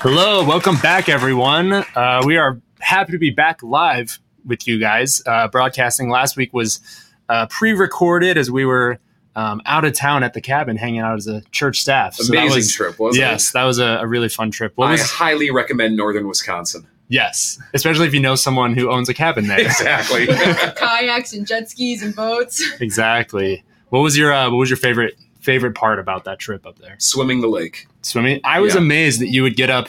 [0.00, 1.72] Hello, welcome back, everyone.
[1.72, 5.20] Uh, we are happy to be back live with you guys.
[5.26, 6.80] Uh, broadcasting last week was
[7.28, 8.98] uh, pre-recorded as we were
[9.34, 12.14] um, out of town at the cabin, hanging out as a church staff.
[12.14, 14.72] So that Amazing was- trip, wasn't yes, that was a, a really fun trip.
[14.72, 14.78] it?
[14.78, 16.86] What I was highly recommend Northern Wisconsin.
[17.08, 19.60] yes, especially if you know someone who owns a cabin there.
[19.60, 20.26] Exactly.
[20.76, 22.62] kayaks and jet skis and boats.
[22.80, 23.64] exactly.
[23.88, 25.16] What was your uh, What was your favorite
[25.48, 26.96] favorite part about that trip up there?
[26.98, 27.86] Swimming the lake.
[28.02, 28.40] Swimming.
[28.44, 28.80] I was Yeah.
[28.82, 29.88] amazed that you would get up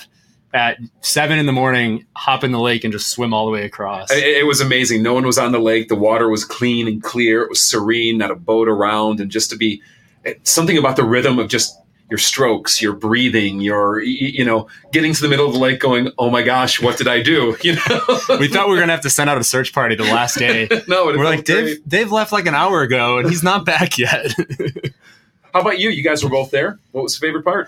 [0.53, 3.65] at seven in the morning, hop in the lake, and just swim all the way
[3.65, 4.09] across.
[4.09, 5.03] It, it was amazing.
[5.03, 5.89] No one was on the lake.
[5.89, 7.43] The water was clean and clear.
[7.43, 9.19] It was serene, not a boat around.
[9.19, 9.81] And just to be
[10.23, 11.75] it- something about the rhythm of just
[12.09, 16.09] your strokes, your breathing, your, you know, getting to the middle of the lake going,
[16.17, 17.55] oh my gosh, what did I do?
[17.63, 18.01] You know?
[18.39, 20.67] we thought we were gonna have to send out a search party the last day.
[20.87, 21.77] no, We're like, Dave.
[21.87, 24.33] Dave left like an hour ago and he's not back yet.
[25.53, 25.89] How about you?
[25.89, 26.79] You guys were both there.
[26.91, 27.67] What was the favorite part?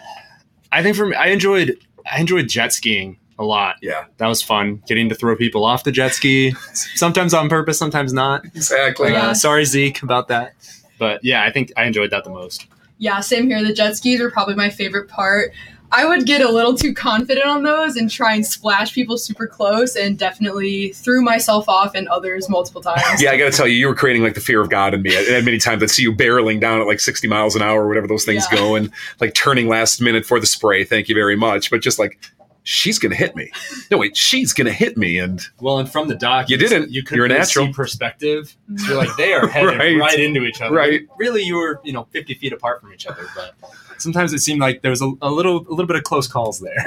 [0.71, 1.77] I think for me, I enjoyed
[2.11, 3.77] I enjoyed jet skiing a lot.
[3.81, 6.51] Yeah, That was fun, getting to throw people off the jet ski.
[6.95, 8.45] Sometimes on purpose, sometimes not.
[8.45, 9.11] exactly.
[9.11, 9.27] Yeah.
[9.29, 10.53] Uh, sorry, Zeke, about that.
[10.99, 12.67] But yeah, I think I enjoyed that the most.
[12.99, 13.63] Yeah, same here.
[13.63, 15.53] The jet skis were probably my favorite part.
[15.93, 19.45] I would get a little too confident on those and try and splash people super
[19.45, 23.21] close and definitely threw myself off and others multiple times.
[23.21, 25.01] Yeah, I got to tell you, you were creating like the fear of God in
[25.01, 25.15] me.
[25.17, 27.83] I had many times I'd see you barreling down at like 60 miles an hour
[27.83, 28.57] or whatever those things Yeah.
[28.57, 30.83] go and like turning last minute for the spray.
[30.85, 31.69] Thank you very much.
[31.69, 32.17] But just like,
[32.63, 33.51] she's going to hit me.
[33.89, 35.17] No, wait, she's going to hit me.
[35.17, 36.91] And Well, and from the dock, You didn't.
[36.91, 37.65] You couldn't You're a really natural.
[37.67, 38.55] see perspective.
[38.77, 39.97] So you're like they are headed Right.
[39.97, 40.19] right.
[40.19, 40.75] into each other.
[40.75, 41.01] Right.
[41.17, 43.55] Really, you were you know 50 feet apart from each other, but
[43.97, 46.59] sometimes it seemed like there was a, a little a little bit of close calls
[46.59, 46.85] there.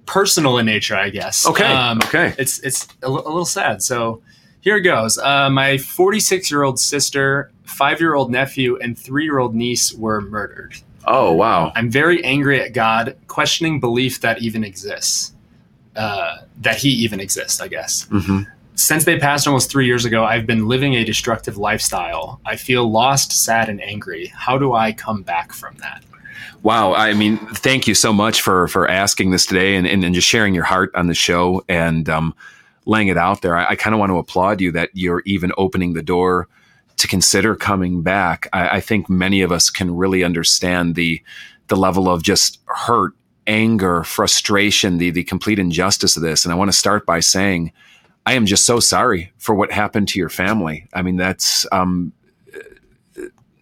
[0.06, 1.47] personal in nature, I guess.
[1.47, 1.66] Okay.
[1.66, 2.34] Um, okay.
[2.38, 3.81] it's it's a, little sad.
[3.84, 4.22] So
[4.62, 5.18] here it goes.
[5.18, 9.94] Uh, my 46 year old sister, five year old nephew, and three year old niece
[9.94, 10.76] were murdered.
[11.06, 11.72] Oh, wow.
[11.76, 15.34] I'm very angry at God, questioning belief that even exists.
[15.96, 18.08] Uh, that He even exists, I guess.
[18.09, 18.42] hmm
[18.76, 22.40] Since they passed almost three years ago, I've been living a destructive lifestyle.
[22.46, 24.28] I feel lost, sad, and angry.
[24.28, 26.03] How do I come back from that?
[26.64, 26.94] Wow.
[26.94, 30.28] I mean, thank you so much for for asking this today and, and, and just
[30.28, 32.36] sharing your heart on the show and um,
[32.86, 33.56] laying it out there.
[33.56, 36.48] I, I kind of want to applaud you that you're even opening the door
[37.01, 38.47] to consider coming back.
[38.53, 41.22] I, I think many of us can really understand the
[41.67, 43.13] the level of just hurt,
[43.47, 46.45] anger, frustration, the the complete injustice of this.
[46.45, 47.72] And I want to start by saying,
[48.25, 50.88] I am just so sorry for what happened to your family.
[50.94, 52.13] I mean, that's um,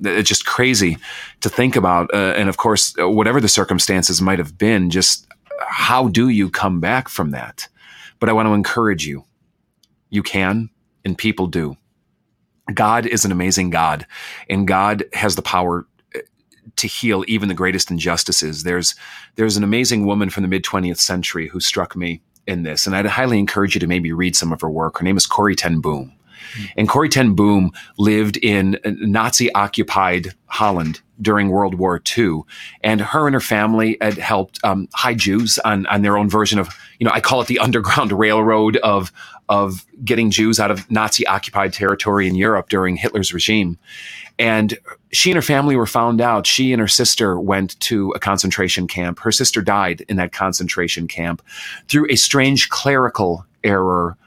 [0.02, 0.98] it's just crazy
[1.42, 2.14] to think about.
[2.14, 5.28] Uh, and of course, uh, whatever the circumstances might have been, just
[5.68, 7.68] how do you come back from that?
[8.20, 9.24] But I want to encourage you.
[10.10, 10.70] You can,
[11.06, 11.78] and people do.
[12.74, 14.06] God is an amazing God,
[14.50, 16.20] and God has the power uh,
[16.76, 18.64] to heal even the greatest injustices.
[18.64, 18.96] There's
[19.36, 22.96] there's an amazing woman from the mid 20th century who struck me in this, and
[22.96, 24.98] I'd highly encourage you to maybe read some of her work.
[25.00, 26.14] Her name is Corrie ten Boom.
[26.78, 32.42] And Corrie ten Boom lived in Nazi occupied Holland during World War II.
[32.82, 36.60] And her and her family had helped um, hide Jews on, on their own version
[36.60, 39.12] of, you know, I call it the Underground Railroad of,
[39.48, 43.78] of getting Jews out of Nazi occupied territory in Europe during Hitler's regime.
[44.38, 44.78] And
[45.12, 46.48] she and her family were found out.
[46.48, 49.20] She and her sister went to a concentration camp.
[49.20, 51.42] Her sister died in that concentration camp
[51.88, 54.18] through a strange clerical error.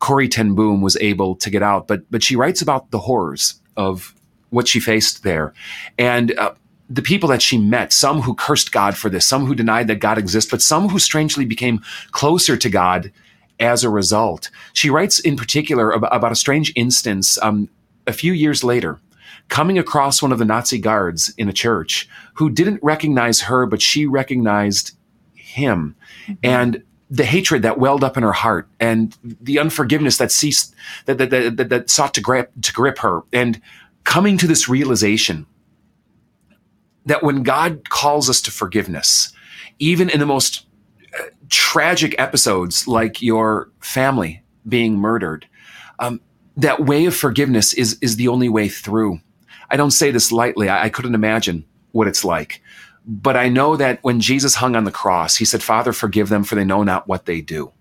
[0.00, 3.60] Corrie ten Boom was able to get out, but but she writes about the horrors
[3.76, 4.14] of
[4.50, 5.54] what she faced there,
[5.96, 6.52] and uh,
[6.88, 10.00] the people that she met, some who cursed God for this, some who denied that
[10.00, 11.80] God exists, but some who strangely became
[12.10, 13.12] closer to God
[13.60, 14.50] as a result.
[14.72, 17.68] She writes in particular about, about a strange instance um,
[18.08, 18.98] a few years later,
[19.48, 23.80] coming across one of the Nazi guards in a church who didn't recognize her, but
[23.80, 24.96] she recognized
[25.34, 25.94] him.
[26.42, 30.74] And the hatred that welled up in her heart and the unforgiveness that ceased
[31.06, 33.60] that that, that, that, that sought to grip to grip her and
[34.04, 35.46] coming to this realization
[37.06, 39.32] that when God calls us to forgiveness,
[39.78, 40.66] even in the most
[41.18, 45.48] uh, tragic episodes like your family being murdered,
[45.98, 46.20] um,
[46.56, 49.20] that way of forgiveness is is the only way through.
[49.70, 50.68] I don't say this lightly.
[50.68, 52.62] I, I couldn't imagine what it's like.
[53.06, 56.44] But I know that when Jesus hung on the cross, he said, Father, forgive them,
[56.44, 57.72] for they know not what they do.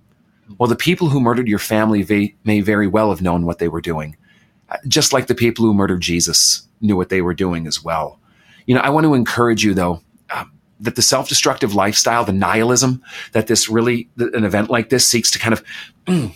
[0.58, 3.82] Well, the people who murdered your family may, very well have known what they were
[3.82, 4.16] doing,
[4.70, 8.20] uh, just like the people who murdered Jesus knew what they were doing as well.
[8.66, 10.02] You know, I want to encourage you, though,
[10.32, 15.06] um, that the self destructive lifestyle, the nihilism that this really, an event like this
[15.06, 15.64] seeks to kind of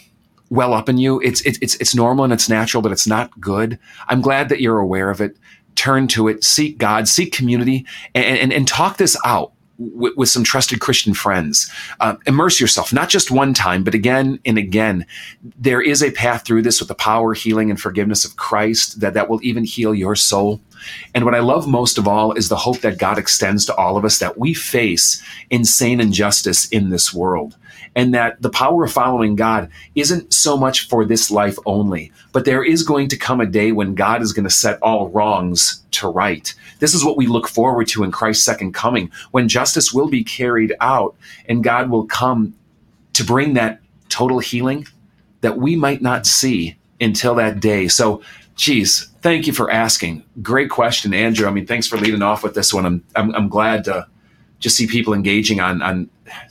[0.50, 3.80] well up in you, it's, it's, it's normal and it's natural, but it's not good.
[4.10, 5.38] I'm glad that you're aware of it
[5.76, 10.30] turn to it, seek God, seek community, and, and, and talk this out with, with,
[10.30, 11.72] some trusted Christian friends.
[12.00, 15.06] Uh, immerse yourself, not just one time, but again and again.
[15.58, 19.14] There is a path through this with the power, healing, and forgiveness of Christ that,
[19.16, 20.62] that will even heal your soul.
[21.16, 23.98] And what I love most of all is the hope that God extends to all
[23.98, 27.58] of us that we face insane injustice in this world
[27.96, 32.46] and that the power of following God isn't so much for this life only, but
[32.46, 35.84] there is going to come a day when God is going to set all wrongs
[35.92, 36.54] to right.
[36.80, 40.24] This is what we look forward to in Christ's second coming, when justice will be
[40.24, 41.16] carried out
[41.48, 42.56] and God will come
[43.14, 43.80] to bring that
[44.10, 44.88] total healing
[45.42, 47.88] that we might not see until that day.
[47.88, 48.22] So,
[48.56, 50.24] geez, thank you for asking.
[50.42, 51.48] Great question, Andrew.
[51.48, 52.86] I mean, thanks for leading off with this one.
[52.86, 54.08] I'm, I'm, I'm glad to
[54.64, 56.10] just see people engaging on on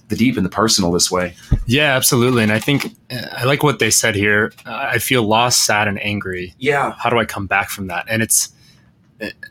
[0.08, 1.34] the deep and the personal this way.
[1.66, 2.42] Yeah, absolutely.
[2.42, 4.52] And I think uh, I like what they said here.
[4.66, 6.54] I feel lost, sad, and angry.
[6.58, 6.94] Yeah.
[6.98, 8.04] How do I come back from that?
[8.08, 8.52] And it's,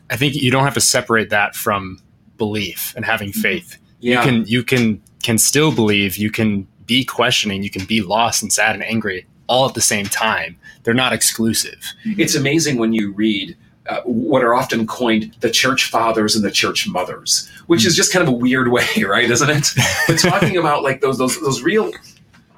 [0.08, 1.98] I think you don't have to separate that from
[2.38, 3.40] belief and having mm-hmm.
[3.40, 3.76] faith.
[3.98, 4.18] Yeah.
[4.18, 6.16] You can you can can still believe.
[6.16, 7.62] You can be questioning.
[7.64, 10.56] You can be lost and sad and angry all at the same time.
[10.84, 11.92] They're not exclusive.
[12.04, 13.56] It's amazing when you read
[13.88, 18.12] uh, what are often coined the church fathers and the church mothers, which is just
[18.12, 19.28] kind of a weird way, right?
[19.28, 19.68] Isn't it?
[20.06, 21.90] but talking about like those those those real,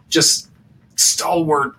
[0.08, 0.50] just
[0.96, 1.74] stalwart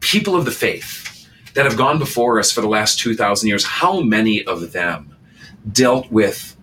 [0.00, 3.64] people of the faith that have gone before us for the last two thousand years.
[3.64, 5.16] How many of them
[5.72, 6.56] dealt with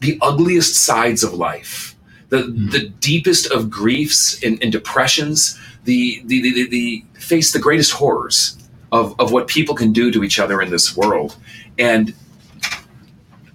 [0.00, 1.94] the ugliest sides of life,
[2.30, 2.72] the mm.
[2.72, 7.92] the deepest of griefs and, and depressions, the the, the the the face the greatest
[7.92, 8.58] horrors
[8.94, 11.36] of, of what people can do to each other in this world
[11.78, 12.14] and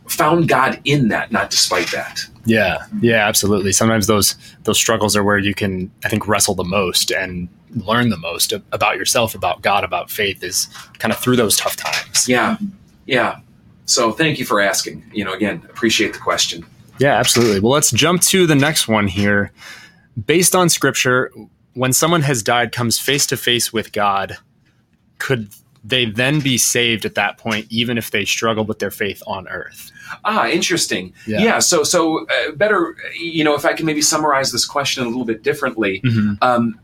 [0.05, 2.25] found God in that, not despite that.
[2.45, 3.71] Yeah, yeah, absolutely.
[3.71, 8.09] Sometimes those those struggles are where you can, I think, wrestle the most and learn
[8.09, 12.27] the most about yourself, about God, about faith is kind of through those tough times.
[12.27, 12.57] Yeah,
[13.05, 13.39] yeah.
[13.85, 15.09] So thank you for asking.
[15.13, 16.65] You know, again, appreciate the question.
[16.99, 17.61] Yeah, absolutely.
[17.61, 19.53] Well, let's jump to the next one here.
[20.25, 21.31] Based on scripture,
[21.75, 24.37] when someone has died, comes face to face with God,
[25.19, 25.49] could
[25.83, 29.47] they then be saved at that point, even if they struggle with their faith on
[29.47, 29.91] earth?
[30.25, 31.13] Ah, interesting.
[31.25, 31.39] Yeah.
[31.39, 35.07] yeah so, so uh, better, you know, if I can maybe summarize this question a
[35.07, 36.33] little bit differently, mm-hmm.
[36.41, 36.79] um,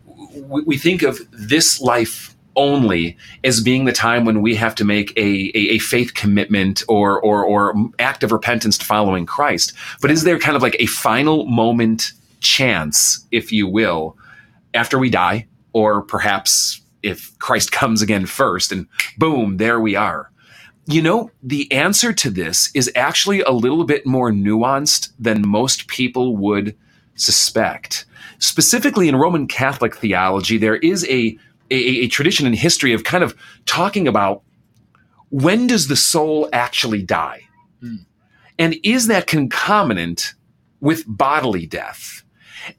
[0.47, 4.85] we, we, think of this life only as being the time when we have to
[4.85, 9.73] make a, a, a faith commitment or, or, or act of repentance to following Christ.
[10.01, 14.17] But is there kind of like a final moment chance, if you will,
[14.73, 20.31] after we die, or perhaps if Christ comes again first, and boom, there we are.
[20.87, 25.87] You know, the answer to this is actually a little bit more nuanced than most
[25.87, 26.75] people would
[27.15, 28.05] suspect.
[28.39, 31.37] Specifically in Roman Catholic theology, there is a,
[31.71, 33.35] a, a tradition and history of kind of
[33.65, 34.43] talking about
[35.29, 37.41] when does the soul actually die?
[37.81, 37.95] Hmm.
[38.59, 40.33] And is that concomitant
[40.81, 42.23] with bodily death?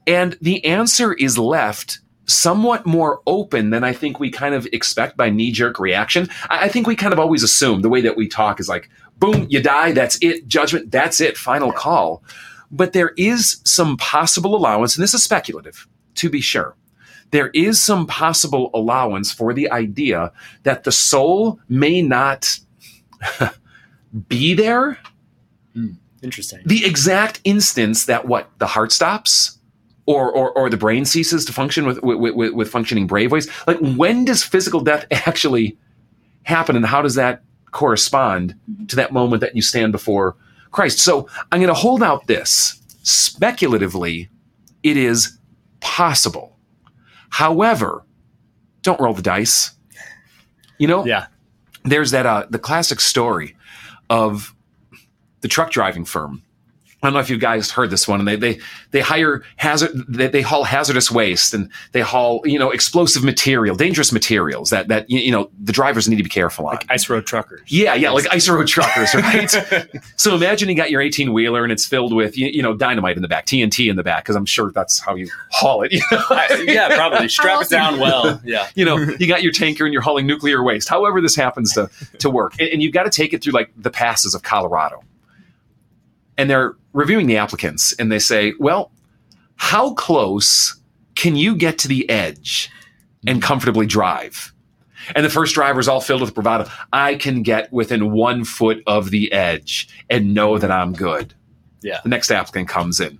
[0.05, 5.17] And the answer is left somewhat more open than I think we kind of expect
[5.17, 6.29] by knee jerk reaction.
[6.49, 8.89] I, I, think we kind of always assume the way that we talk is like,
[9.17, 12.23] boom, you die, that's it, judgment, that's it, final call.
[12.69, 16.75] But there is some possible allowance, and this is speculative, to be sure.
[17.31, 20.31] There is some possible allowance for the idea
[20.63, 22.59] that the soul may not
[24.27, 24.97] be there.
[25.73, 26.61] Hmm, interesting.
[26.65, 29.56] The exact instance that what the heart stops,
[30.07, 33.47] or, or, or the brain ceases to function with, with, with, with functioning brain waves.
[33.67, 35.77] Like, when does physical death actually
[36.43, 38.55] happen, and how does that correspond
[38.87, 40.35] to that moment that you stand before
[40.71, 40.99] Christ.
[40.99, 42.81] So I'm going to hold out this.
[43.03, 44.29] Speculatively,
[44.83, 45.37] it is
[45.79, 46.57] possible.
[47.29, 48.03] However,
[48.81, 49.71] don't roll the dice.
[50.77, 51.27] You know, Yeah.
[51.83, 53.55] there's that uh, the classic story
[54.09, 54.55] of
[55.41, 56.41] the truck driving firm.
[57.03, 59.91] I don't know if you guys heard this one, and they they they hire hazard
[60.09, 64.87] they, they haul hazardous waste and they haul you know explosive material, dangerous materials that
[64.87, 66.73] that you know the drivers need to be careful on.
[66.73, 67.61] Like ice road truckers.
[67.67, 69.47] Yeah, yeah, like ice road truckers, right?
[70.15, 73.15] so imagine you got your 18 wheeler and it's filled with you, you know dynamite
[73.15, 75.91] in the back, TNT in the back, because I'm sure that's how you haul it.
[75.91, 76.23] You know?
[76.63, 77.29] yeah, probably.
[77.37, 78.41] Strap it down well.
[78.43, 78.67] Yeah.
[78.75, 80.89] you know, you got your tanker and you're hauling nuclear waste.
[80.89, 83.69] However, this happens to to work, and, and you've got to take it through like
[83.77, 85.03] the passes of Colorado.
[86.37, 88.91] And they're reviewing the applicants, and they say, "Well,
[89.55, 90.75] how close
[91.15, 92.69] can you get to the edge
[93.25, 94.53] and comfortably drive?"
[95.15, 96.69] And the first driver is all filled with bravado.
[96.91, 101.33] I can get within one foot of the edge and know that I'm good.
[101.81, 102.01] Yeah.
[102.03, 103.19] The next applicant comes in.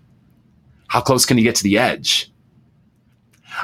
[0.87, 2.31] How close can you get to the edge?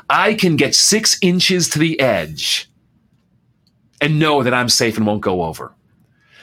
[0.10, 2.70] I can get six inches to the edge
[4.02, 5.74] and know that I'm safe and won't go over.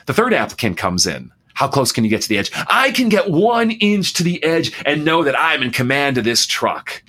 [0.06, 1.32] The third applicant comes in.
[1.60, 2.50] How close can you get to the edge?
[2.54, 6.24] I can get one inch to the edge and know that I'm in command of
[6.24, 7.02] this truck.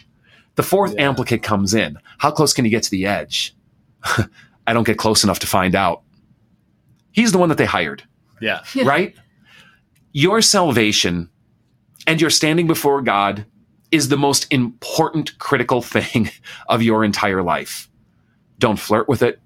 [0.55, 1.09] The fourth Yeah.
[1.09, 1.97] applicant comes in.
[2.17, 3.55] How close can you get to the edge?
[4.67, 6.01] I don't get close enough to find out.
[7.13, 8.03] He's the one that they hired
[8.41, 8.59] Yeah.
[8.75, 8.83] Yeah.
[8.89, 9.15] right?
[10.11, 11.29] Your salvation
[12.05, 13.45] and your standing before God
[13.89, 16.29] is the most important critical thing
[16.67, 17.89] of your entire life.
[18.59, 19.39] Don't flirt with it.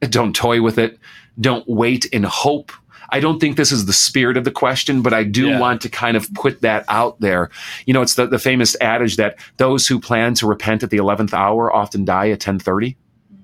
[0.00, 0.98] Don't toy with it.
[1.40, 2.70] Don't wait in hope.
[3.10, 5.60] I don't think this is the spirit of the question, but I do Yeah.
[5.60, 7.50] want to kind of put that out there.
[7.86, 10.96] You know, it's the, the famous adage that those who plan to repent at the
[10.98, 12.96] 11th hour often die at 1030.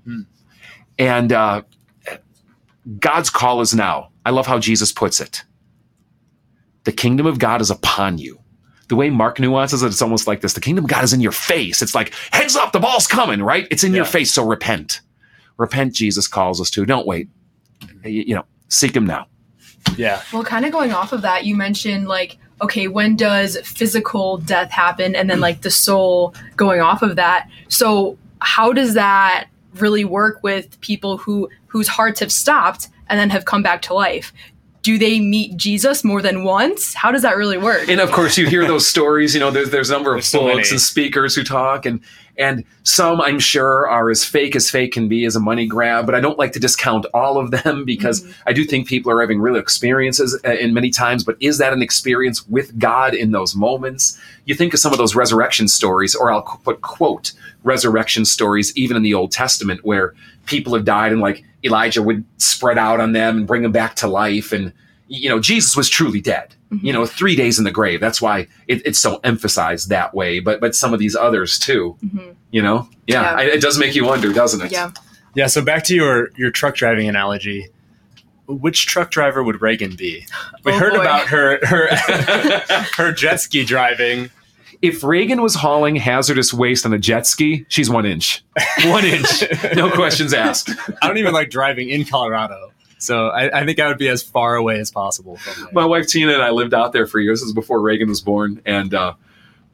[0.05, 0.21] Hmm.
[0.99, 1.61] And uh,
[2.99, 4.09] God's call is now.
[4.25, 5.43] I love how Jesus puts it.
[6.83, 8.39] The kingdom of God is upon you.
[8.89, 10.53] The way Mark nuances it, it's almost like this.
[10.53, 11.81] The kingdom of God is in your face.
[11.81, 13.65] It's like, heads up, the ball's coming, right?
[13.71, 14.31] It's in your face.
[14.33, 14.99] So repent.
[15.57, 16.85] Repent, Jesus calls us to.
[16.85, 17.29] Don't wait.
[18.03, 19.27] You know, seek him now.
[19.97, 20.21] Yeah.
[20.31, 24.71] Well, kind of going off of that, you mentioned like, okay, when does physical death
[24.71, 25.15] happen?
[25.15, 27.49] And then like the soul going off of that.
[27.67, 33.29] So how does that really work with people who whose hearts have stopped and then
[33.31, 34.31] have come back to life?
[34.83, 36.93] Do they meet Jesus more than once?
[36.93, 37.87] How does that really work?
[37.87, 39.33] And of course, you hear those stories.
[39.33, 40.69] You know, there's there's a number of There's so books many.
[40.71, 42.01] and speakers who talk, and
[42.37, 46.05] and some I'm sure are as fake as fake can be as a money grab.
[46.05, 49.21] But I don't like to discount all of them because I do think people are
[49.21, 51.23] having real experiences uh, in many times.
[51.23, 54.19] But is that an experience with God in those moments?
[54.45, 58.97] You think of some of those resurrection stories, or I'll put quote resurrection stories, even
[58.97, 60.13] in the Old Testament, where
[60.45, 63.95] people have died and like Elijah would spread out on them and bring them back
[63.95, 64.73] to life and
[65.07, 68.47] you know jesus was truly dead you know three days in the grave that's why
[68.67, 72.35] it, it's so emphasized that way but but some of these others too Mhm.
[72.51, 73.35] you know yeah, Yeah.
[73.35, 74.91] I- it does make you wonder doesn't it Yeah.
[75.35, 75.47] Yeah.
[75.47, 77.67] So back to your your truck driving analogy.
[78.45, 80.25] Which truck driver would Reagan be?
[80.65, 80.99] We Oh, heard boy.
[81.01, 81.87] about her her
[82.97, 84.29] her jet ski driving.
[84.81, 88.43] if reagan was hauling hazardous waste on a jet ski she's one inch
[88.85, 89.43] one inch
[89.75, 90.69] no questions asked
[91.01, 92.72] I don't even like driving in Colorado.
[93.03, 96.07] So I, I think I would be as far away as possible from my wife
[96.07, 97.39] Tina and I lived out there for years.
[97.41, 99.13] This was before Reagan was born, and uh,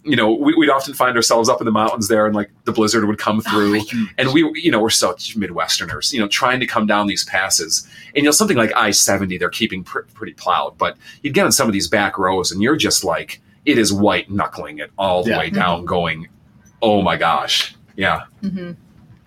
[0.04, 2.72] you know we, we'd often find ourselves up in the mountains there, and like the
[2.72, 3.82] blizzard would come through,
[4.18, 7.88] and we you know we're such Midwesterners, you know, trying to come down these passes,
[8.08, 11.46] and you know something like I seventy, they're keeping pr- pretty plowed, but you'd get
[11.46, 14.90] on some of these back rows, and you're just like it is white knuckling it
[14.98, 15.38] all the Yeah.
[15.40, 16.28] way down, going,
[16.82, 18.72] oh my gosh, yeah, hmm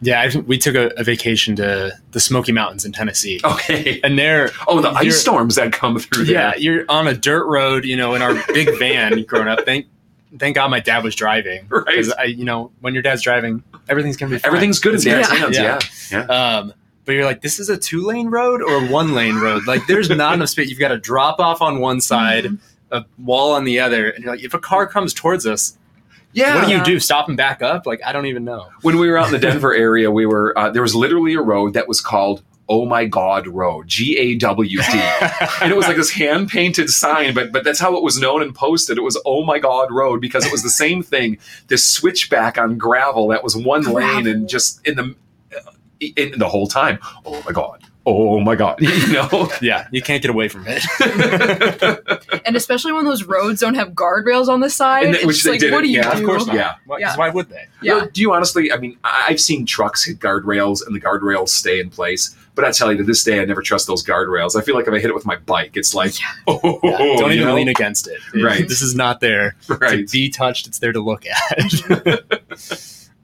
[0.04, 4.00] Yeah, I, we took a, a vacation to the Smoky Mountains in Tennessee, okay.
[4.02, 6.35] and there, Oh, the ice storms that come through there.
[6.35, 9.61] yeah, you're on a dirt road, you know, in our big van growing up.
[9.64, 9.87] Thank,
[10.38, 12.04] thank God my dad was driving, Right.
[12.18, 14.49] I, you know, when your dad's driving, everything's gonna be fine.
[14.49, 15.56] Everything's good in It's dad's hands.
[15.56, 15.78] Yeah.
[16.11, 16.56] Yeah, yeah.
[16.59, 16.73] Um,
[17.04, 19.66] but you're like, this is a two lane road or one lane road.
[19.66, 20.68] Like, there's not enough space.
[20.71, 22.59] You've got a drop off on one side, Mhm.
[22.90, 25.76] a wall on the other, and you're like, if a car comes towards us,
[26.33, 26.55] Yeah.
[26.57, 26.99] what do you do?
[27.01, 27.87] Stop and back up?
[27.87, 28.69] Like, I don't even know.
[28.83, 31.41] when we were out in the Denver area, we were uh, there was literally a
[31.43, 34.85] road that was called Oh My God Road, G A W D,
[35.61, 38.41] and it was like this hand painted sign, but but that's how it was known
[38.41, 38.97] and posted.
[38.97, 41.39] It was Oh My God Road because it was the same thing.
[41.69, 45.15] This switchback on gravel that was one lane and just in the
[46.17, 46.99] in the whole time.
[47.27, 47.85] Oh my God.
[48.04, 48.78] Oh my God.
[48.80, 49.49] You know.
[49.62, 50.82] yeah, you can't get away from it.
[52.44, 55.44] And especially when those roads don't have guardrails on the side, And it's which just
[55.44, 56.21] they like, didn't, what do you yeah, do?
[56.23, 56.56] of course not.
[56.56, 56.75] Yeah.
[56.87, 57.16] Why, 'cause Yeah.
[57.16, 57.66] why would they?
[57.82, 58.06] Yeah.
[58.12, 58.73] Do you honestly?
[58.73, 62.64] I mean, I- I've seen trucks hit guardrails and the guardrails stay in place, But
[62.66, 64.56] I tell you, to this day, I never trust those guardrails.
[64.56, 66.12] I feel like if I hit it with my bike, it's like,
[66.47, 67.54] oh, Yeah, don't even know?
[67.54, 68.18] lean against it.
[68.35, 68.68] It- Right.
[68.68, 70.06] This is not there right.
[70.06, 70.66] to be touched.
[70.66, 72.23] It's there to look at.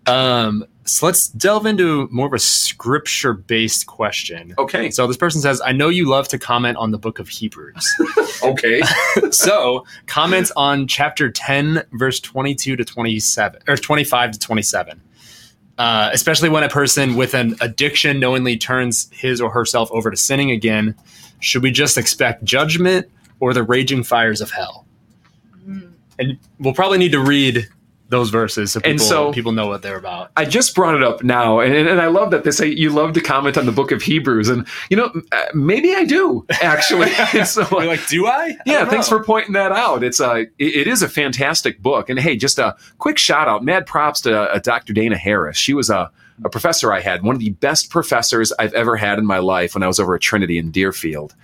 [0.06, 4.54] um, so let's delve into more of a scripture based question.
[4.58, 4.90] Okay.
[4.90, 7.86] So this person says, I know you love to comment on the book of Hebrews.
[8.40, 8.80] Okay.
[9.32, 15.00] so comments on chapter 10, verse 22 to 27, or 25 to 27.
[15.76, 20.16] Uh, especially when a person with an addiction knowingly turns his or herself over to
[20.16, 20.94] sinning again,
[21.40, 24.86] should we just expect judgment or the raging fires of hell?
[25.66, 25.92] Mm.
[26.20, 27.68] And we'll probably need to read
[28.08, 30.30] those verses so people, And so- people know what they're about.
[30.36, 33.12] I just brought it up now, and, and I love that they say you love
[33.14, 37.10] to comment on the book of Hebrews, and you know uh, maybe I do actually.
[37.44, 38.56] so, You're like, do I?
[38.66, 40.02] Yeah, thanks for pointing that out.
[40.02, 43.64] It's a it, it is a fantastic book, and hey, just a quick shout out,
[43.64, 44.92] mad props to uh, Dr.
[44.92, 45.56] Dana Harris.
[45.56, 46.10] She was a
[46.44, 49.74] a professor I had, one of the best professors I've ever had in my life
[49.74, 51.34] when I was over at Trinity in Deerfield.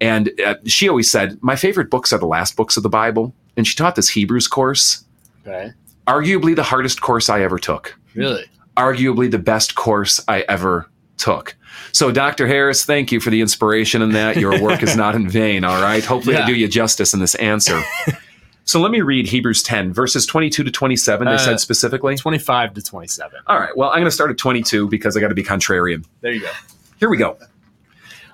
[0.00, 3.34] And uh, she always said, My favorite books are the last books of the Bible.
[3.56, 5.04] And she taught this Hebrews course,
[5.46, 5.72] Okay.
[6.08, 8.44] Arguably the hardest course I ever took Really?
[8.76, 10.88] arguably the best course I ever
[11.18, 11.54] took.
[11.92, 12.46] So, Dr.
[12.46, 14.36] Harris, thank you for the inspiration in that.
[14.36, 16.04] Your work is not in vain, all right?
[16.04, 17.82] Hopefully, I do you justice in this answer.
[18.64, 21.26] so, let me read Hebrews 10, verses 22 to 27.
[21.26, 22.16] They Uh, said specifically.
[22.16, 23.40] 25 to 27.
[23.46, 26.04] All right, well, I'm going to start at 22 because I got to be contrarian.
[26.20, 26.50] There you go.
[27.00, 27.36] Here we go.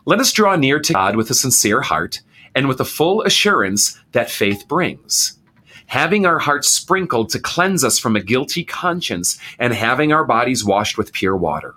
[0.06, 2.20] Let us draw near to God with a sincere heart
[2.54, 5.38] and with the full assurance that faith brings.
[5.86, 10.64] Having our hearts sprinkled to cleanse us from a guilty conscience and having our bodies
[10.64, 11.74] washed with pure water.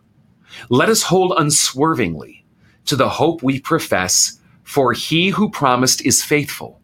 [0.69, 2.45] Let us hold unswervingly
[2.85, 6.81] to the hope we profess, for he who promised is faithful.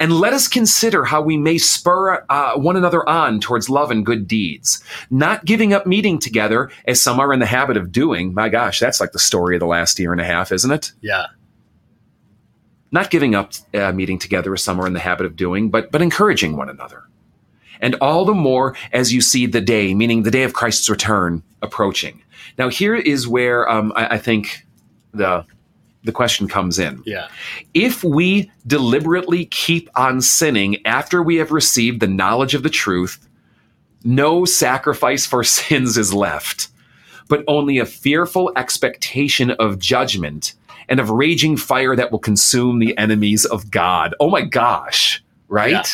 [0.00, 4.04] And let us consider how we may spur uh, one another on towards love and
[4.04, 8.34] good deeds, not giving up meeting together as some are in the habit of doing.
[8.34, 10.92] My gosh, that's like the story of the last year and a half, isn't it?
[11.00, 11.26] Yeah.
[12.90, 15.90] Not giving up uh, meeting together as some are in the habit of doing, but
[15.92, 17.04] but encouraging one another.
[17.80, 21.42] And all the more as you see the day, meaning the day of Christ's return,
[21.62, 22.22] approaching.
[22.56, 24.66] Now, here is where um, I, I think
[25.12, 25.44] the
[26.04, 27.02] the question comes in.
[27.04, 27.28] Yeah.
[27.74, 33.28] If we deliberately keep on sinning after we have received the knowledge of the truth,
[34.04, 36.68] no sacrifice for sins is left,
[37.28, 40.54] but only a fearful expectation of judgment
[40.88, 44.14] and of raging fire that will consume the enemies of God.
[44.20, 45.70] Oh my gosh, right?
[45.70, 45.84] Yeah.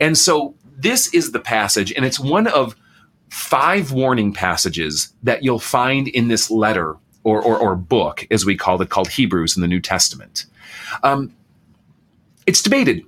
[0.00, 2.76] And so this is the passage, and it's one of
[3.28, 8.56] five warning passages that you'll find in this letter or, or, or book, as we
[8.56, 10.46] call it, called Hebrews in the New Testament.
[11.02, 11.34] Um,
[12.46, 13.04] it's debated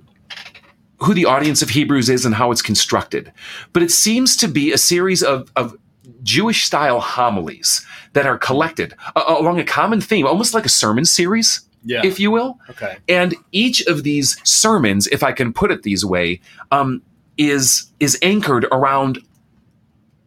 [0.99, 3.31] who the audience of Hebrews is and how it's constructed,
[3.71, 5.77] but it seems to be a series of, of
[6.23, 11.05] Jewish style homilies that are collected uh, along a common theme, almost like a sermon
[11.05, 12.01] series, Yeah.
[12.03, 12.59] if you will.
[12.69, 12.97] okay.
[13.07, 17.01] And each of these sermons, if I can put it these way, um,
[17.37, 19.19] is is anchored around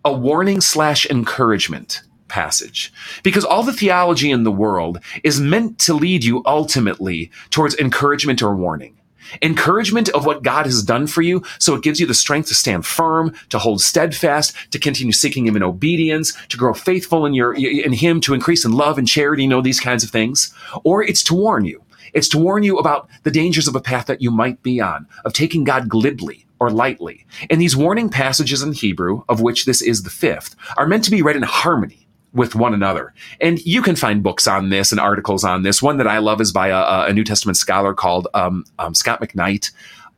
[0.05, 2.92] a warning slash encouragement passage
[3.24, 8.40] because all the theology in the world is meant to lead you ultimately towards encouragement
[8.40, 8.96] or warning
[9.42, 12.54] encouragement of what god has done for you so it gives you the strength to
[12.54, 17.35] stand firm to hold steadfast to continue seeking him in obedience to grow faithful in
[17.35, 20.52] your in him to increase in love and charity you know these kinds of things
[20.85, 24.06] or it's to warn you it's to warn you about the dangers of a path
[24.06, 27.26] that you might be on, of taking God glibly or lightly.
[27.48, 31.11] And these warning passages in Hebrew, of which this is the fifth, are meant to
[31.11, 33.12] be read in harmony with one another.
[33.40, 35.82] And you can find books on this and articles on this.
[35.82, 39.20] One that I love is by a, a New Testament scholar called um, um, Scot
[39.20, 39.70] McKnight.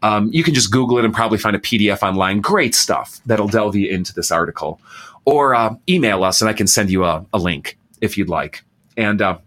[0.03, 2.41] Um, you can just Google it and probably find a PDF online.
[2.41, 4.81] Great stuff that'll delve you into this article.
[5.25, 8.65] Or uh, email us and I can send you a, a link if you'd like.
[8.97, 9.39] And uh,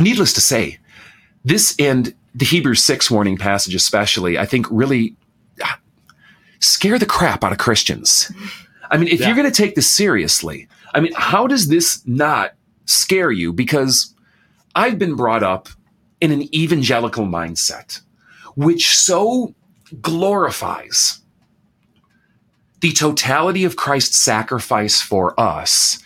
[0.00, 0.78] needless to say,
[1.44, 5.14] this and the Hebrews 6 warning passage, especially, I think really
[5.62, 5.78] ah,
[6.60, 8.32] scare the crap out of Christians.
[8.90, 9.26] I mean, if Yeah.
[9.26, 12.54] you're going to take this seriously, I mean, how does this not
[12.86, 13.52] scare you?
[13.52, 14.14] Because
[14.74, 15.68] I've been brought up
[16.20, 18.00] in an evangelical mindset,
[18.54, 19.54] which so
[20.00, 21.20] glorifies
[22.80, 25.98] the totality of Christ's sacrifice for us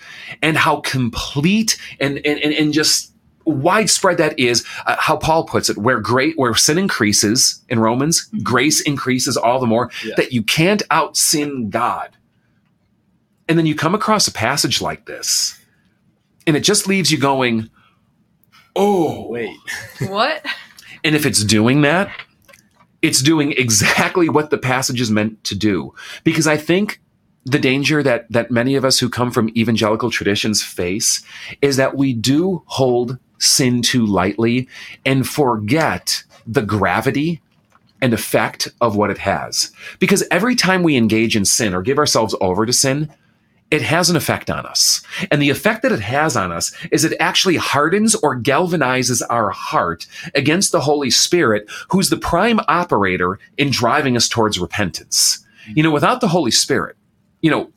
[0.42, 3.12] and how complete and, and, and, just
[3.44, 8.29] widespread that is uh, how paul puts it where great where sin increases in romans
[8.42, 10.14] grace increases all the more Yeah.
[10.18, 12.11] that you can't out sin god
[13.48, 15.58] and then you come across a passage like this
[16.46, 17.70] and it just leaves you going
[18.76, 19.56] oh Wait.
[20.08, 20.44] What?
[21.04, 22.11] and if it's doing that,
[23.02, 25.94] it's doing exactly what the passage is meant to do.
[26.24, 27.00] Because I think
[27.44, 31.22] the danger that that many of us who come from evangelical traditions face
[31.62, 34.68] is that we do hold sin too lightly
[35.06, 37.40] and forget the gravity
[38.00, 39.72] and effect of what it has.
[39.98, 43.11] Because every time we engage in sin or give ourselves over to sin,
[43.70, 45.02] it has an effect on us.
[45.31, 49.50] And the effect that it has on us is it actually hardens or galvanizes our
[49.50, 55.44] heart against the Holy Spirit, who's the prime operator in driving us towards repentance.
[55.74, 56.96] You know, without the Holy Spirit,
[57.42, 57.70] you know,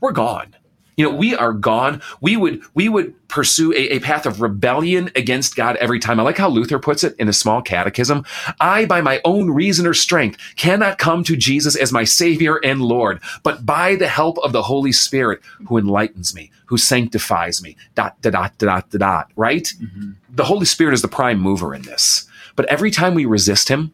[0.00, 0.54] we're gone.
[0.96, 2.00] You know, we are gone.
[2.22, 6.18] We would we would pursue a, a, path of rebellion against God every time.
[6.18, 8.24] I like how Luther puts it in a small catechism.
[8.60, 12.80] I, by my own reason or strength, cannot come to Jesus as my Savior and
[12.80, 17.76] Lord, but by the help of the Holy Spirit who enlightens me, who sanctifies me.
[17.94, 18.98] Dot dot dot dot dot.
[18.98, 19.64] dot right?
[19.64, 20.12] Mm-hmm.
[20.30, 22.26] The Holy Spirit is the prime mover in this.
[22.54, 23.92] But every time we resist Him,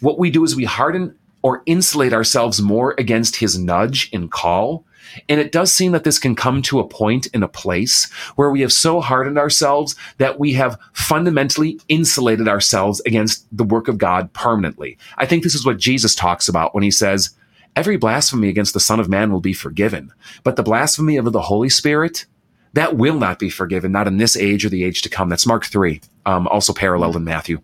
[0.00, 4.86] what we do is we harden or insulate ourselves more against His nudge and call
[5.28, 8.50] and it does seem that this can come to a point in a place where
[8.50, 13.98] we have so hardened ourselves that we have fundamentally insulated ourselves against the work of
[13.98, 14.98] God permanently.
[15.18, 17.30] I think this is what Jesus talks about when he says,
[17.74, 20.12] Every blasphemy against the Son of Man will be forgiven,
[20.44, 22.26] but the blasphemy of the Holy Spirit,
[22.74, 25.30] that will not be forgiven, not in this age or the age to come.
[25.30, 27.60] That's Mark 3, um, also paralleled in Matthew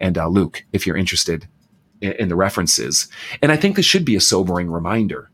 [0.00, 1.46] and uh, Luke, if you're interested
[2.00, 3.08] in, in the references.
[3.40, 5.30] And I think this should be a sobering reminder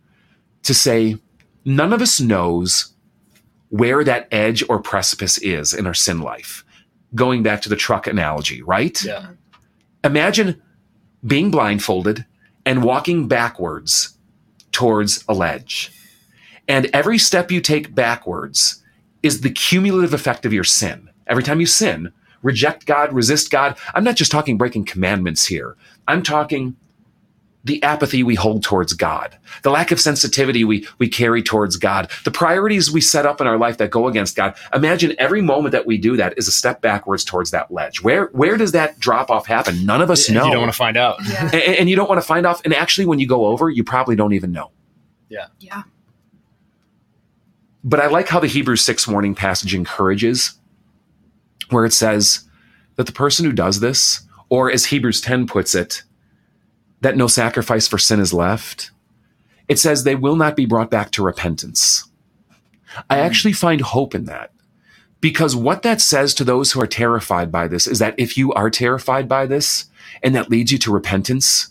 [0.62, 1.16] to say,
[1.68, 2.94] none of us knows
[3.68, 6.64] where that edge or precipice is in our sin life.
[7.14, 9.02] Going back to the truck analogy, right?
[9.04, 9.30] Yeah.
[10.02, 10.62] Imagine
[11.26, 12.24] being blindfolded
[12.64, 14.16] and walking backwards
[14.72, 15.92] towards a ledge.
[16.66, 18.82] And every step you take backwards
[19.22, 21.10] is the cumulative effect of your sin.
[21.26, 23.76] Every time you sin, reject God, resist God.
[23.94, 25.76] I'm not just talking breaking commandments here.
[26.06, 26.76] I'm talking
[27.68, 32.10] the apathy we hold towards God, the lack of sensitivity we, we carry towards God,
[32.24, 34.56] the priorities we set up in our life that go against God.
[34.74, 38.02] Imagine every moment that we do that is a step backwards towards that ledge.
[38.02, 39.86] Where where does that drop off happen?
[39.86, 40.46] None of us know.
[40.46, 41.18] You don't want to find out.
[41.28, 41.50] Yeah.
[41.52, 42.64] And, and you don't want to find off.
[42.64, 44.72] And actually, when you go over, you probably don't even know.
[45.28, 45.46] Yeah.
[45.60, 45.82] Yeah.
[47.84, 50.58] But I like how the Hebrews 6 warning passage encourages,
[51.70, 52.48] where it says
[52.96, 56.02] that the person who does this, or as Hebrews 10 puts it,
[57.00, 58.90] that no sacrifice for sin is left,
[59.68, 62.08] it says they will not be brought back to repentance.
[63.08, 63.22] I hmm.
[63.22, 64.52] actually find hope in that
[65.20, 68.52] because what that says to those who are terrified by this is that if you
[68.52, 69.86] are terrified by this
[70.22, 71.68] and that leads you to repentance,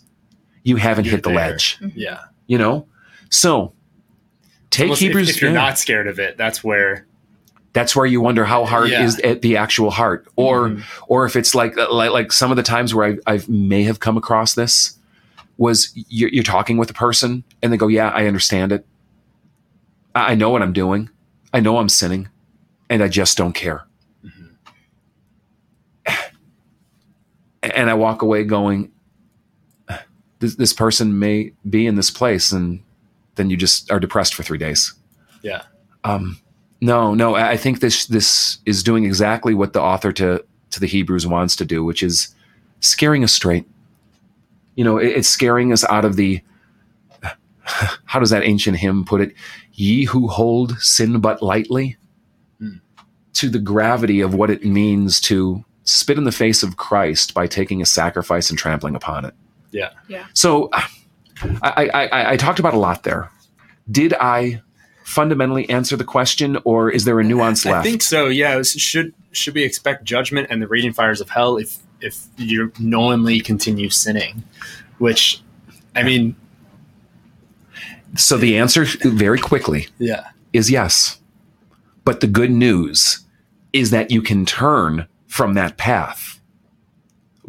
[0.62, 1.50] you haven't you're hit the there.
[1.50, 1.78] ledge.
[1.78, 1.98] Mm-hmm.
[1.98, 2.20] Yeah.
[2.46, 2.86] You know?
[3.30, 3.72] So
[4.70, 5.30] take Almost Hebrews.
[5.30, 5.56] If, if you're yeah.
[5.56, 7.06] not scared of it, that's where
[7.72, 9.04] that's where you wonder how hard yeah.
[9.04, 11.04] is at the actual heart or mm-hmm.
[11.08, 14.00] or if it's like, like like some of the times where I I may have
[14.00, 14.97] come across this
[15.58, 18.86] was you're, you're talking with a person and they go, Yeah, I understand it.
[20.14, 21.10] I know what I'm doing.
[21.52, 22.28] I know I'm sinning
[22.88, 23.84] and I just don't care.
[24.24, 24.46] Mm-hmm.
[27.62, 28.90] And I walk away going,
[30.38, 32.82] this, this person may be in this place and
[33.34, 34.94] then you just are depressed for three days.
[35.42, 35.62] Yeah.
[36.04, 36.40] Um,
[36.80, 40.86] no, no, I think this, this is doing exactly what the author to, to the
[40.86, 42.34] Hebrews wants to do, which is
[42.80, 43.66] scaring us straight
[44.78, 46.40] you know, it, it's scaring us out of the,
[48.04, 49.34] how does that ancient hymn put it?
[49.72, 51.96] Ye who hold sin but lightly,
[52.62, 52.80] mm.
[53.32, 57.48] to the gravity of what it means to spit in the face of Christ by
[57.48, 59.34] taking a sacrifice and trampling upon it.
[59.72, 59.90] Yeah.
[60.06, 60.26] Yeah.
[60.32, 60.88] So I,
[61.62, 63.32] I, I, I talked about a lot there.
[63.90, 64.62] Did I
[65.02, 67.78] fundamentally answer the question, or is there a nuance left?
[67.78, 68.26] I think so.
[68.26, 68.62] Yeah.
[68.62, 73.40] Should should we expect judgment and the raging fires of hell if if you knowingly
[73.40, 74.44] continue sinning,
[74.98, 75.42] which,
[75.94, 76.36] I mean,
[78.16, 81.18] so the answer very quickly, yeah, is yes.
[82.04, 83.20] But the good news
[83.72, 86.40] is that you can turn from that path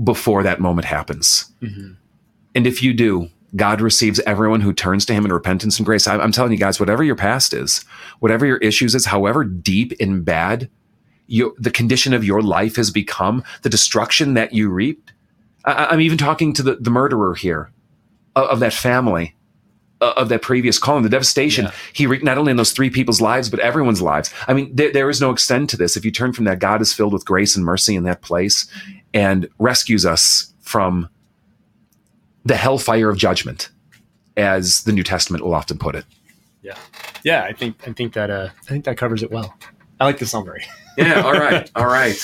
[0.03, 1.51] before that moment happens.
[1.61, 1.93] Mm-hmm.
[2.55, 6.07] And if you do, God receives everyone who turns to Him in repentance and grace.
[6.07, 7.83] I'm telling you guys, whatever your past is,
[8.19, 10.69] whatever your issues is, however deep and bad
[11.29, 15.13] you, the condition of your life has become, the destruction that you reaped.
[15.65, 17.71] I, am even talking to the, the murderer here
[18.35, 19.35] of, of that family,
[20.01, 21.71] of that previous calling, the devastation yeah.
[21.93, 24.33] he wreaked not only in those three people's lives, but everyone's lives.
[24.47, 25.97] I mean, there, there is no extent to this.
[25.97, 28.67] If you turn from that, God is filled with grace and mercy in that place
[29.13, 31.09] and rescues us from
[32.45, 33.69] the hellfire of judgment,
[34.37, 36.05] as the New Testament will often put it.
[36.61, 36.77] Yeah,
[37.23, 39.55] yeah, I think I think that uh, I think that covers it well.
[39.99, 40.65] I like the summary.
[40.99, 41.21] yeah.
[41.21, 41.69] All right.
[41.75, 42.17] All right.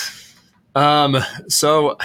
[0.75, 1.17] Um.
[1.47, 1.97] So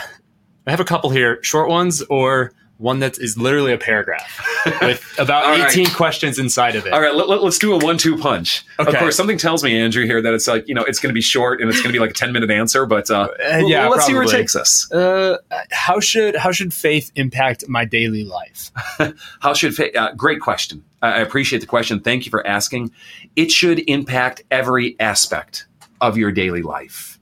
[0.67, 4.43] I have a couple here, short ones or one that is literally a paragraph
[4.81, 5.71] with about All right.
[5.71, 6.93] 18 questions inside of it.
[6.95, 8.65] All right, let, let, us do a one-two punch.
[8.79, 11.15] Of course, something tells me, Andrew, here that it's like you know it's going to
[11.15, 12.87] be short and it's going to be like a ten-minute answer.
[12.87, 14.91] But uh, Uh, yeah, let's see where it takes us.
[14.91, 15.37] Uh,
[15.71, 18.71] how should how should faith impact my daily life?
[19.41, 20.85] How should fa- uh, great question.
[21.03, 22.01] I appreciate the question.
[22.01, 22.93] Thank you for asking.
[23.37, 25.67] It should impact every aspect
[26.01, 27.19] of your daily life.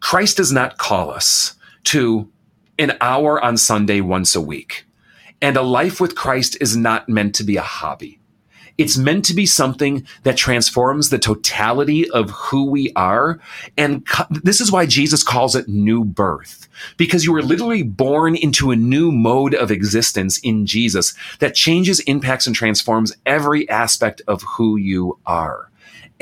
[0.00, 2.30] Christ does not call us to
[2.78, 4.84] an hour on Sunday once a week.
[5.40, 8.20] And a life with Christ is not meant to be a hobby.
[8.78, 13.38] It's meant to be something that transforms the totality of who we are.
[13.76, 18.34] And co- this is why Jesus calls it new birth, because you are literally born
[18.34, 24.22] into a new mode of existence in Jesus that changes, impacts, and transforms every aspect
[24.26, 25.70] of who you are.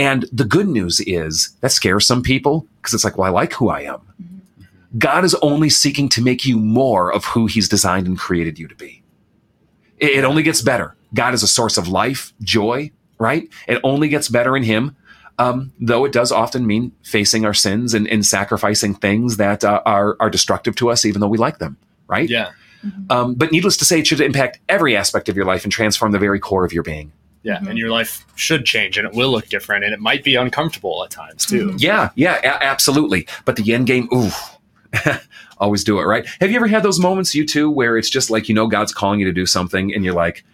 [0.01, 3.53] And the good news is that scares some people because it's like, well, I like
[3.53, 4.01] who I am.
[4.97, 8.67] God is only seeking to make you more of who he's designed and created you
[8.67, 9.03] to be.
[9.99, 10.97] It, it only gets better.
[11.13, 13.47] God is a source of life, joy, right?
[13.69, 14.97] It only gets better in him.
[15.39, 19.83] Um, though it does often mean facing our sins and, and sacrificing things that uh,
[19.85, 21.77] are, are destructive to us, even though we like them,
[22.09, 22.29] right?
[22.29, 22.53] Yeah,
[23.11, 26.13] Um, but needless to say, it should impact every aspect of your life and transform
[26.13, 27.13] the very core of your being.
[27.43, 27.71] Yeah, Mhm.
[27.71, 31.03] and your life should change, and it will look different, and it might be uncomfortable
[31.05, 31.69] at times too.
[31.71, 31.81] Mhm.
[31.83, 33.27] Yeah, yeah, a- absolutely.
[33.45, 34.31] But the end game, ooh,
[35.59, 36.27] always do it, right?
[36.41, 38.93] Have you ever had those moments, you too, where it's just like you know God's
[38.93, 40.45] calling you to do something and you're like,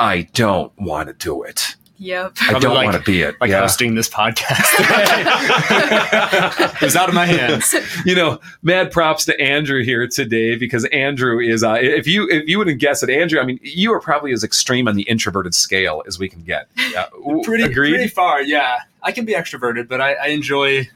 [0.00, 1.76] I don't want to do it.
[2.00, 2.32] Yep.
[2.40, 3.34] I Probably don't like- want to be it.
[3.40, 3.60] Like yeah.
[3.60, 4.38] hosting this podcast,
[6.74, 7.74] it was out of my hands.
[8.04, 11.64] you know, mad props to Andrew here today because Andrew is.
[11.64, 14.44] Uh, if you if you wouldn't guess it, Andrew, I mean, you are probably as
[14.44, 16.68] extreme on the introverted scale as we can get.
[16.92, 17.06] Yeah,
[17.42, 17.90] Pretty, agreed.
[17.94, 18.42] pretty far.
[18.42, 20.88] Yeah, I can be extroverted, but I, I enjoy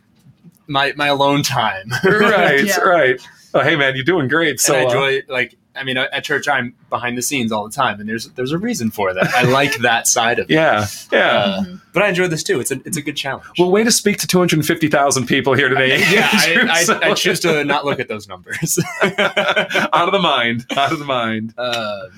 [0.68, 1.90] my my alone time.
[2.04, 2.78] right, Yeah.
[2.78, 3.20] right.
[3.54, 4.60] Oh, hey man, you're doing great.
[4.60, 7.64] So and I uh, enjoy like I mean at church I'm behind the scenes all
[7.66, 9.28] the time, and there's there's a reason for that.
[9.34, 10.54] I like that side of it.
[10.54, 11.18] yeah, yeah.
[11.28, 11.80] Uh, Mhm.
[11.92, 12.60] but I enjoy this too.
[12.60, 13.46] It's a it's a good challenge.
[13.58, 15.98] well, way to speak to 250,000 people here today.
[16.10, 18.78] yeah, I, I, I choose to not look at those numbers.
[19.02, 20.66] out of the mind.
[20.76, 21.54] Out of the mind.
[21.56, 22.08] uh,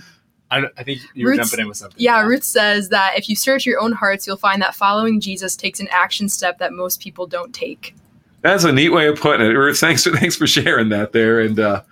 [0.50, 1.96] I, I think you were Roots- jumping in with something.
[2.00, 5.56] Yeah, Ruth says that if you search your own hearts, you'll find that following Jesus
[5.56, 7.94] takes an action step that most people don't take.
[8.42, 9.50] That's a neat way of putting it.
[9.50, 11.40] Ruth, thanks for thanks for sharing that there.
[11.40, 11.82] And uh,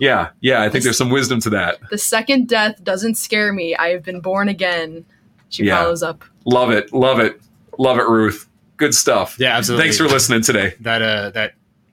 [0.00, 1.78] yeah, yeah, I think there's some wisdom to that.
[1.90, 3.76] The second death doesn't scare me.
[3.76, 5.04] I have been born again.
[5.50, 5.82] She Yeah.
[5.82, 6.24] follows up.
[6.44, 7.40] Love it, love it,
[7.78, 8.48] love it, Ruth.
[8.76, 9.36] Good stuff.
[9.38, 9.84] Yeah, absolutely.
[9.84, 10.74] Thanks for listening today.
[10.80, 11.02] that.
[11.02, 11.52] Uh, that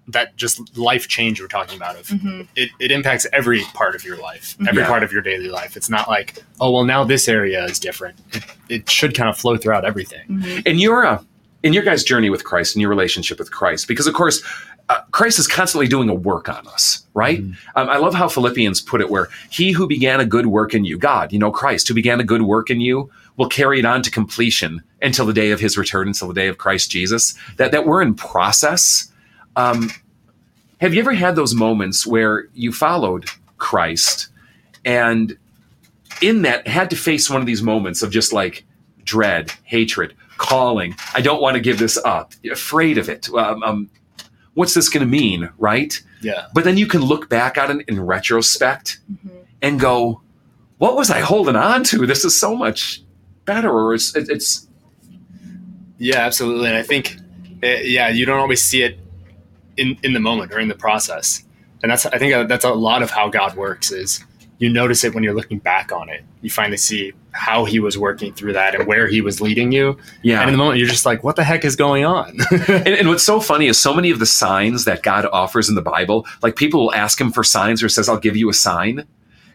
[0.10, 4.06] that just life change we're talking about of hmm it, it impacts every part of
[4.06, 4.88] your life, every Yeah.
[4.88, 5.76] part of your daily life.
[5.76, 8.18] It's not like, oh, well, now this area is different.
[8.32, 10.26] It, it should kind of flow throughout everything.
[10.28, 11.22] hmm in your uh,
[11.64, 14.42] in your guys' journey with Christ, in your relationship with Christ, because of course,
[14.90, 17.40] uh, Christ is constantly doing a work on us, right?
[17.40, 20.86] Um, I love how Philippians put it, where He who began a good work in
[20.86, 23.86] you, God, you know, Christ, who began a good work in you, will carry it
[23.86, 27.36] on to completion until the day of His return, until the day of Christ Jesus.
[27.58, 29.12] That that we're in process.
[29.56, 29.92] Um,
[30.80, 33.26] have you ever had those moments where you followed
[33.58, 34.30] Christ
[34.86, 35.36] and
[36.22, 38.66] in that had to face one of these moments of just like
[39.04, 40.96] dread, hatred, calling.
[41.14, 42.34] I don't want to give this up.
[42.50, 43.30] Afraid of it.
[43.30, 43.90] Um, um,
[44.58, 46.02] what's this going to mean, right?
[46.22, 46.48] Yeah.
[46.54, 49.30] But then you can look back at it in retrospect hmm
[49.62, 50.22] and go,
[50.78, 52.06] "What was I holding on to?
[52.06, 53.02] This is so much
[53.46, 54.68] better." Or it's it- it's
[56.00, 56.68] Yeah, absolutely.
[56.70, 57.18] And I think,
[57.64, 57.68] uh,
[57.98, 59.00] yeah, you don't always see it
[59.78, 61.44] in, in the moment or in the process.
[61.82, 64.24] And that's, I think that's a lot of how God works is
[64.60, 66.24] you notice it when you're looking back on it.
[66.42, 69.98] You finally see how he was working through that and where he was leading you.
[70.24, 70.40] yeah.
[70.42, 72.38] And in the moment, you're just like, what the heck is going on?
[72.68, 75.76] and, and what's so funny is so many of the signs that God offers in
[75.76, 78.54] the Bible, like people will ask him for signs or says, I'll give you a
[78.54, 79.06] sign.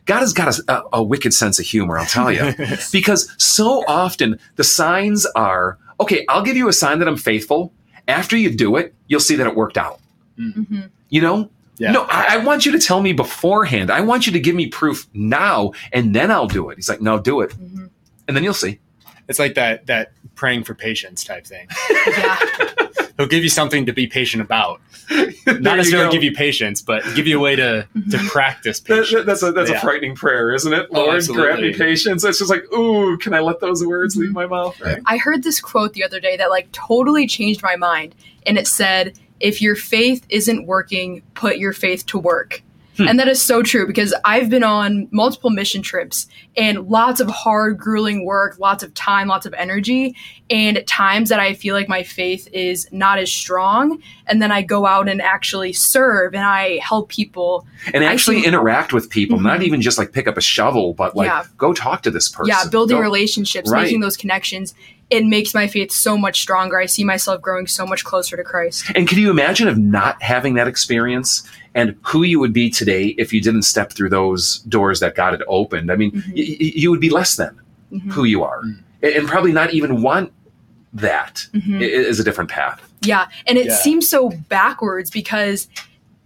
[0.05, 2.55] God has got a, a, a wicked sense of humor, I'll tell you.
[2.93, 7.73] because so often the signs are, okay, I'll give you a sign that I'm faithful.
[8.07, 10.01] After you do it, you'll see that it worked out.
[10.37, 11.51] hmm You know?
[11.79, 11.93] Yeah.
[11.93, 13.91] No, I, I want you to tell me beforehand.
[13.91, 16.77] I want you to give me proof now, and then I'll do it.
[16.77, 17.53] He's like, no, do it.
[17.53, 17.87] hmm
[18.29, 18.79] And then you'll see.
[19.29, 21.67] it's like that, that praying for patience type thing.
[22.07, 22.39] Yeah.
[23.19, 24.81] He'll give you something to be patient about.
[25.11, 26.13] Not you necessarily go.
[26.13, 28.29] give you patience, but give you a way to, to Mhm.
[28.29, 29.11] practice patience.
[29.13, 29.77] that- that's a that's Yeah.
[29.77, 30.87] a frightening prayer, isn't it?
[30.93, 32.25] Oh, Lord, grant me patience.
[32.25, 34.81] It's just like, ooh, can I let those words leave my mouth?
[34.81, 35.01] Right?
[35.07, 38.15] I heard this quote the other day that like totally changed my mind.
[38.47, 42.63] And it said, if your faith isn't working, put your faith to work.
[42.99, 47.29] And that is so true because I've been on multiple mission trips and lots of
[47.29, 50.15] hard, grueling work, lots of time, lots of energy,
[50.51, 54.01] and at times that I feel like my faith is not as strong.
[54.29, 57.67] And then I go out and actually serve and I help people.
[57.93, 59.65] and actually interact with people, not Mhm.
[59.65, 61.43] even just like pick up a shovel, but like Yeah.
[61.59, 62.47] go talk to this person.
[62.55, 63.83] yeah, building Go- relationships, Right.
[63.85, 64.75] making those connections.
[65.13, 66.79] It makes my faith so much stronger.
[66.81, 68.91] I see myself growing so much closer to Christ.
[68.95, 71.43] And can you imagine of not having that experience
[71.75, 75.33] and who you would be today if you didn't step through those doors that God
[75.35, 75.93] had opened?
[75.93, 76.27] I mean, Mhm.
[76.29, 77.55] y- y- you would be less than
[77.93, 78.11] Mhm.
[78.13, 78.79] who you are, Mm.
[79.03, 80.33] and and probably not even want
[80.95, 81.83] that Mhm.
[81.83, 82.81] is a different path.
[83.03, 83.75] Yeah, and it Yeah.
[83.77, 85.69] seems so backwards because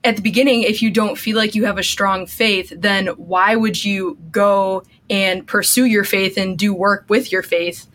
[0.04, 3.56] at the beginning, if you don't feel like you have a strong faith, then why
[3.56, 7.86] would you go and pursue your faith and do work with your faith?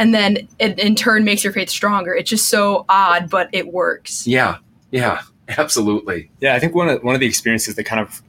[0.00, 2.14] And then it in turn makes your faith stronger.
[2.14, 4.26] It's just so odd, but it works.
[4.26, 4.56] Yeah,
[4.90, 5.20] yeah,
[5.58, 6.30] absolutely.
[6.40, 8.22] Yeah, I think one of one of the experiences that kind of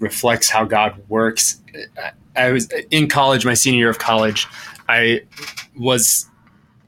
[0.00, 1.62] reflects how God works.
[1.96, 4.46] I, I was in college, my senior year of college.
[4.86, 5.22] I
[5.78, 6.28] was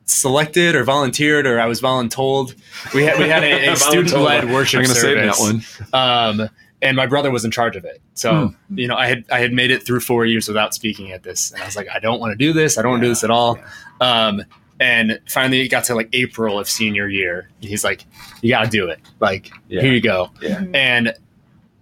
[0.05, 2.55] selected or volunteered, or I was voluntold.
[2.93, 5.63] We had we had a, a student led worship I'm going to save that one.
[5.95, 6.51] um,
[6.83, 8.03] and my brother was in charge of it.
[8.13, 11.23] So you know, I had I had made it through four years without speaking at
[11.23, 12.77] this, and I was like, I don't want to do this.
[12.77, 13.59] I don't want to do this at all.
[14.01, 14.43] Um,
[14.79, 17.49] and finally, it got to like April of senior year.
[17.61, 18.05] And he's like,
[18.43, 19.01] "You got to do it.
[19.21, 19.81] Like, Yeah.
[19.83, 20.65] here you go." Yeah.
[20.75, 21.15] And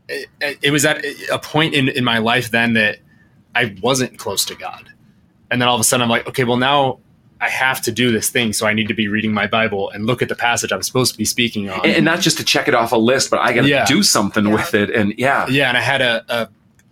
[0.09, 0.29] it,
[0.63, 2.99] it was at a point in in my life then that
[3.55, 4.91] I wasn't close to God,
[5.51, 6.99] and then all of a sudden I'm like, okay, well now.
[7.41, 10.07] I have to do this thing, so I need to be reading my Bible and
[10.07, 11.81] look at the passage I'm supposed to be speaking on.
[11.85, 13.85] And, and not just to check it off a list, but I got to Yeah.
[13.85, 14.55] do something Yeah.
[14.55, 14.89] with it.
[14.91, 16.49] And yeah, Yeah, and I had a, a,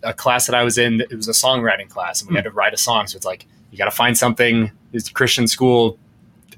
[0.09, 1.01] a class that I was in.
[1.01, 3.07] It was a songwriting class, and we had to write a song.
[3.07, 4.69] So it's like you got to find something.
[4.93, 5.97] It's Christian school.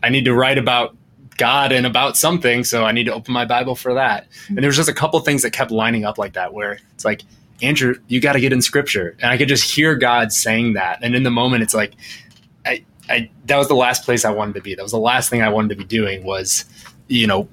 [0.04, 0.96] I need to write about
[1.38, 4.28] God and about something, so I need to open my Bible for that.
[4.48, 7.04] And there was just a couple things that kept lining up like that, where it's
[7.04, 7.24] like,
[7.62, 11.00] Andrew, you got to get in Scripture, and I could just hear God saying that.
[11.02, 11.94] And in the moment, it's like,
[12.66, 14.76] I, I that was the last place I wanted to be.
[14.76, 16.66] That was the last thing I wanted to be doing was,
[17.08, 17.48] you know,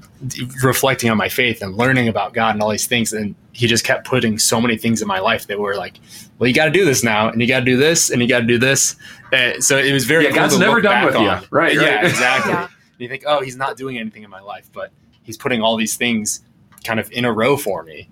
[0.63, 3.13] reflecting on my faith and learning about God and all these things.
[3.13, 5.99] And he just kept putting so many things in my life that were like,
[6.39, 8.29] well, you got to do this now, and you got to do this, and you
[8.29, 8.97] got to do this.
[9.33, 11.29] Uh, so it was very Yeah, cool God's never done back with you.
[11.29, 11.45] on.
[11.51, 12.53] Right, Yeah, exactly.
[12.53, 12.69] Yeah.
[12.99, 14.91] You think, oh, he's not doing anything in my life, but
[15.23, 16.43] he's putting all these things
[16.85, 18.09] kind of in a row for me.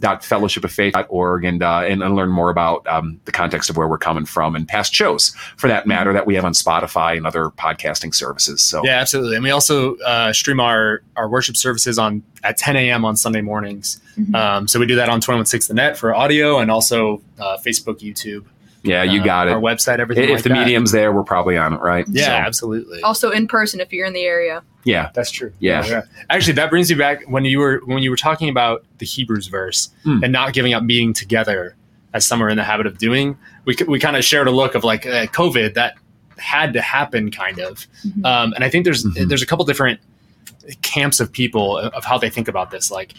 [0.00, 4.24] www.fellowshipoffaith.org and, uh, and and learn more about um, the context of where we're coming
[4.26, 8.14] from and past shows, for that matter, that we have on Spotify and other podcasting
[8.14, 8.62] services.
[8.62, 9.36] So Yeah, absolutely.
[9.36, 13.04] And we also uh, stream our, our worship services on at 10 a.m.
[13.04, 14.00] on Sunday mornings.
[14.18, 14.34] Mhm.
[14.34, 18.00] Um, so we do that on 216 The Net for audio and also uh, Facebook,
[18.00, 18.44] YouTube.
[18.82, 19.52] yeah, you uh, got it.
[19.52, 20.58] Our website, everything if like the that.
[20.58, 22.06] medium's there, we're probably on it, right?
[22.08, 23.02] Yeah, So, absolutely.
[23.02, 24.62] Also in person if you're in the area.
[24.86, 25.10] Yeah.
[25.14, 25.52] That's true.
[25.58, 26.00] Yeah.
[26.30, 29.48] Actually, that brings me back when you were when you were talking about the Hebrews
[29.48, 30.22] verse Hmm.
[30.24, 31.76] and not giving up meeting together,
[32.14, 33.36] as some are in the habit of doing.
[33.66, 35.94] We we kind of shared a look of like uh, COVID that
[36.38, 37.86] had to happen, kind of.
[38.06, 38.24] Mhm.
[38.24, 39.28] Um, and I think there's Mhm.
[39.28, 40.00] there's a couple different
[40.82, 42.90] camps of people of how they think about this.
[42.90, 43.12] Like,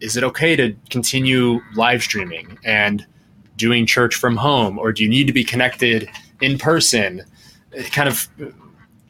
[0.00, 3.04] is it okay to continue live streaming and
[3.56, 6.08] doing church from home, or do you need to be connected
[6.40, 7.22] in person?
[7.92, 8.28] Kind of,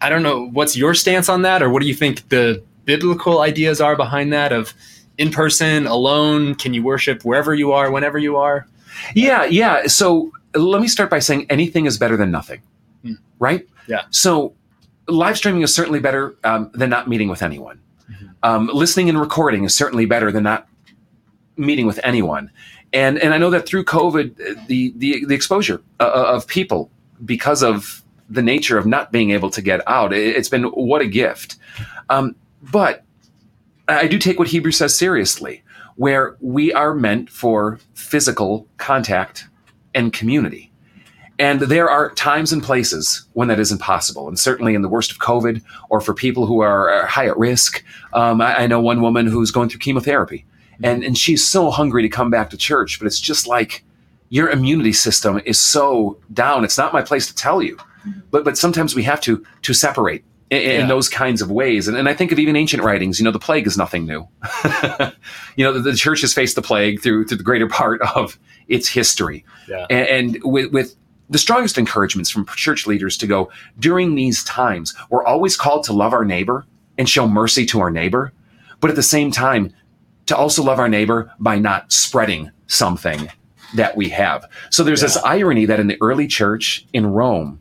[0.00, 0.48] I don't know.
[0.48, 4.32] What's your stance on that, or what do you think the biblical ideas are behind
[4.32, 4.52] that?
[4.52, 4.72] Of
[5.18, 8.66] in person, alone, can you worship wherever you are, whenever you are?
[9.14, 9.86] Yeah, yeah.
[9.86, 12.60] So let me start by saying anything is better than nothing,
[13.04, 13.14] Hmm.
[13.38, 13.66] right?
[13.86, 14.02] Yeah.
[14.10, 14.54] So
[15.08, 17.78] live streaming is certainly better um, than not meeting with anyone.
[18.10, 18.30] Mhm.
[18.42, 20.66] Um, listening and recording is certainly better than not
[21.56, 22.50] meeting with anyone.
[22.92, 26.90] And and I know that through COVID, uh, the the, the exposure uh, of people
[27.24, 27.99] because of
[28.30, 31.56] the nature of not being able to get out, it, it's been what a gift.
[32.08, 33.04] Um, but
[33.88, 35.62] I do take what Hebrew says seriously,
[35.96, 39.46] where we are meant for physical contact
[39.94, 40.70] and community.
[41.38, 44.28] And there are times and places when that isn't possible.
[44.28, 47.82] And certainly in the worst of COVID or for people who are high at risk.
[48.12, 50.44] Um, I, I know one woman who's going through chemotherapy
[50.82, 53.84] and, and she's so hungry to come back to church, but it's just like
[54.28, 56.64] your immunity system is so down.
[56.64, 57.76] It's not my place to tell you,
[58.30, 61.86] but, but sometimes we have to, to separate in, in those kinds of ways.
[61.88, 64.26] And, and I think of even ancient writings, you know, the plague is nothing new.
[65.56, 68.38] you know, the, the church has faced the plague through, through the greater part of
[68.68, 69.86] its history Yeah.
[69.90, 70.96] and, and with, with
[71.28, 75.92] the strongest encouragements from church leaders to go during these times we're always called to
[75.92, 76.66] love our neighbor
[76.98, 78.32] and show mercy to our neighbor
[78.80, 79.72] but at the same time
[80.26, 83.28] to also love our neighbor by not spreading something
[83.74, 87.60] that we have so there's this irony that in the early church in rome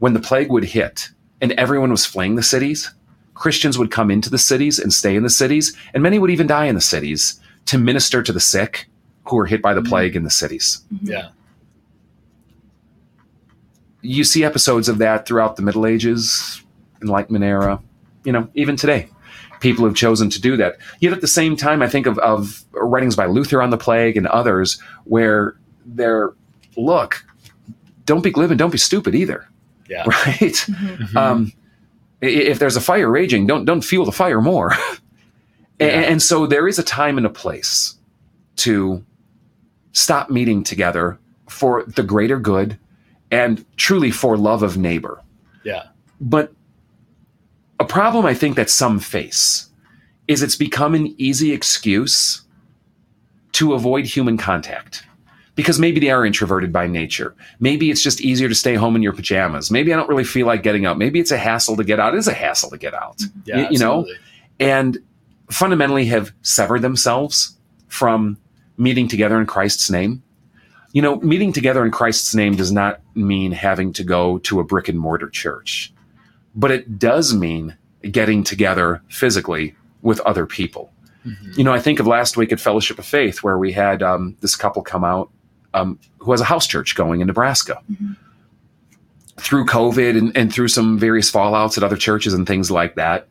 [0.00, 2.92] when the plague would hit and everyone was fleeing the cities
[3.34, 6.46] christians would come into the cities and stay in the cities and many would even
[6.46, 8.88] die in the cities to minister to the sick
[9.26, 9.88] who were hit by the mm-hmm.
[9.88, 11.06] plague in the cities mm-hmm.
[11.06, 11.28] Yeah.
[14.02, 16.62] you see episodes of that throughout the Middle Ages,
[17.02, 17.80] Enlightenment era,
[18.24, 19.08] you know, even today.
[19.60, 20.78] People have chosen to do that.
[21.00, 24.16] Yet at the same time, I think of, of writings by Luther on the plague
[24.16, 26.32] and others where they're,
[26.76, 27.24] look,
[28.06, 29.46] don't be glib and don't be stupid either,
[29.90, 30.04] Yeah.
[30.06, 30.38] right?
[30.70, 31.16] Mhm.
[31.16, 31.52] Um,
[32.22, 34.72] if there's a fire raging, don't don't fuel the fire more.
[35.80, 35.88] A- Yeah.
[36.10, 37.96] and so there is a time and a place
[38.56, 39.02] to
[39.92, 41.18] stop meeting together
[41.48, 42.78] for the greater good
[43.30, 45.20] and truly for love of neighbor.
[45.64, 45.84] yeah.
[46.20, 46.52] But
[47.80, 49.70] a problem I think that some face
[50.28, 52.42] is it's become an easy excuse
[53.52, 55.04] to avoid human contact.
[55.60, 57.34] Because maybe they are introverted by nature.
[57.58, 59.70] Maybe it's just easier to stay home in your pajamas.
[59.70, 60.96] Maybe I don't really feel like getting out.
[60.96, 62.14] Maybe it's a hassle to get out.
[62.14, 63.20] It is a hassle to get out.
[63.44, 63.56] Yeah.
[63.64, 64.06] Y- you know?
[64.58, 64.96] and
[65.50, 67.58] fundamentally have severed themselves
[67.88, 68.38] from
[68.78, 70.22] meeting together in Christ's name.
[70.92, 74.64] You know, meeting together in Christ's name does not mean having to go to a
[74.64, 75.92] brick and mortar church,
[76.54, 77.76] but it does mean
[78.10, 80.90] getting together physically with other people.
[81.26, 81.58] Mhm.
[81.58, 84.36] You know, I think of last week at Fellowship of Faith where we had um,
[84.40, 85.30] this couple come out
[85.74, 87.80] um, who has a house church going in Nebraska.
[87.90, 88.16] Mhm.
[89.36, 93.26] Through COVID and, and through some various fallouts at other churches and things like that,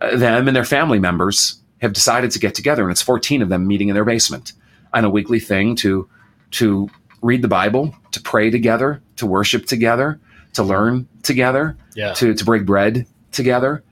[0.00, 3.48] uh, them and their family members have decided to get together, and it's 14 of
[3.48, 4.52] them meeting in their basement
[4.92, 6.08] on a weekly thing to
[6.52, 6.88] to
[7.22, 10.20] read the Bible, to pray together, to worship together,
[10.52, 12.12] to learn together, Yeah.
[12.12, 13.82] to, to break bread together.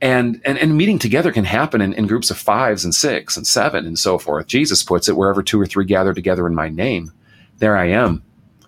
[0.00, 3.46] And, and, and meeting together can happen in, in groups of fives and six and
[3.46, 4.46] seven and so forth.
[4.48, 7.12] Jesus puts it wherever two or three gather together in my name,
[7.58, 8.22] there I am.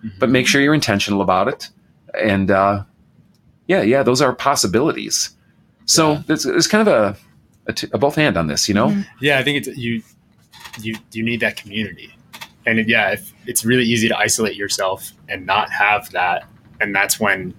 [0.04, 0.12] Mhm.
[0.18, 1.68] But make sure you're intentional about it.
[2.20, 2.84] And uh,
[3.66, 5.30] yeah, yeah, those are possibilities.
[5.86, 6.22] So Yeah.
[6.26, 7.16] there's, there's kind of a,
[7.66, 8.88] a, t- a both hand on this, you know?
[8.88, 9.06] Mhm.
[9.20, 10.02] Yeah, I think it's you
[10.80, 12.14] you you need that community.
[12.66, 16.44] And it, yeah, if, it's really easy to isolate yourself and not have that
[16.80, 17.52] and that's when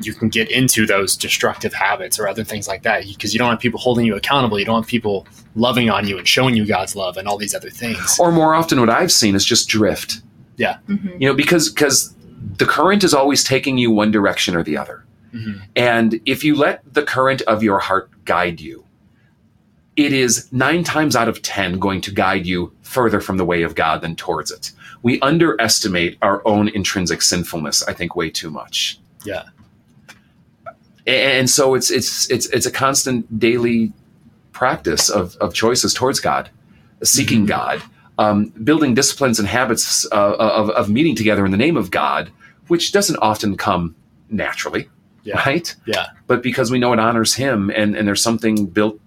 [0.00, 3.48] you can get into those destructive habits or other things like that because you don't
[3.50, 6.66] have people holding you accountable, you don't have people loving on you and showing you
[6.66, 8.18] God's love and all these other things.
[8.20, 10.20] Or more often, what I've seen is just drift.
[10.58, 11.20] Mhm.
[11.20, 12.14] You know, because because
[12.58, 15.04] the current is always taking you one direction or the other.
[15.34, 15.60] Mhm.
[15.74, 18.84] And if you let the current of your heart guide you,
[19.96, 23.62] it is nine times out of 10 going to guide you further from the way
[23.62, 24.72] of God than towards it.
[25.02, 28.98] We underestimate our own intrinsic sinfulness, I think, way too much.
[29.24, 29.44] Yeah.
[31.06, 33.92] And so it's it's it's it's a constant daily
[34.52, 36.50] practice of, of choices towards God,
[37.02, 37.48] seeking Mhm.
[37.48, 37.82] God,
[38.18, 42.30] um, building disciplines and habits uh, of, of meeting together in the name of God,
[42.68, 43.94] which doesn't often come
[44.30, 44.88] naturally,
[45.24, 45.36] Yeah.
[45.46, 45.74] right?
[45.86, 46.06] Yeah.
[46.26, 48.98] but because we know it honors him and, and there's something built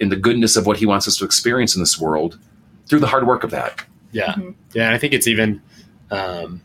[0.00, 2.38] in the goodness of what he wants us to experience in this world
[2.86, 3.84] through the hard work of that.
[4.12, 4.32] Yeah.
[4.34, 4.54] Mhm.
[4.74, 4.86] Yeah.
[4.86, 5.60] And I think it's even,
[6.10, 6.60] um,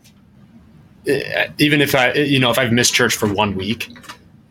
[1.06, 3.90] eh, even if I, you know, if I've missed church for one week,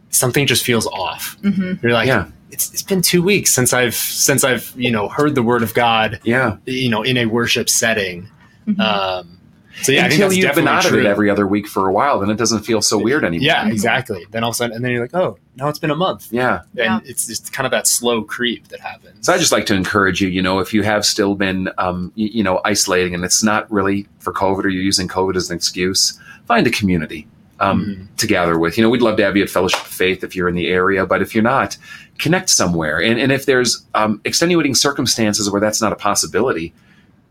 [0.09, 1.37] something just feels off.
[1.41, 1.81] Mhm.
[1.81, 2.25] You're like, Yeah.
[2.51, 5.73] It's, it's been two weeks since I've, since I've, you know, heard the word of
[5.73, 6.57] God, Yeah.
[6.65, 8.29] you know, in a worship setting.
[8.67, 8.79] Mhm.
[8.79, 9.37] Um,
[9.83, 11.65] so yeah, I think Until that's you've been definitely out of it every other week
[11.65, 13.45] for a while, then it doesn't feel so weird anymore.
[13.45, 14.25] Yeah, exactly.
[14.29, 16.27] Then all of a sudden, and then you're like, oh, now it's been a month.
[16.29, 16.61] Yeah.
[16.73, 16.97] Yeah.
[16.97, 19.25] And it's just kind of that slow creep that happens.
[19.25, 22.11] So I just like to encourage you, you know, if you have still been, um,
[22.15, 25.49] you, you know, isolating and it's not really for COVID or you're using COVID as
[25.49, 27.25] an excuse, find a community
[27.61, 28.17] um, Mhm.
[28.17, 28.77] to gather with.
[28.77, 30.67] You know, we'd love to have you at Fellowship of Faith if you're in the
[30.67, 31.77] area, but if you're not,
[32.19, 33.01] connect somewhere.
[33.01, 36.73] And, and if there's um, extenuating circumstances where that's not a possibility,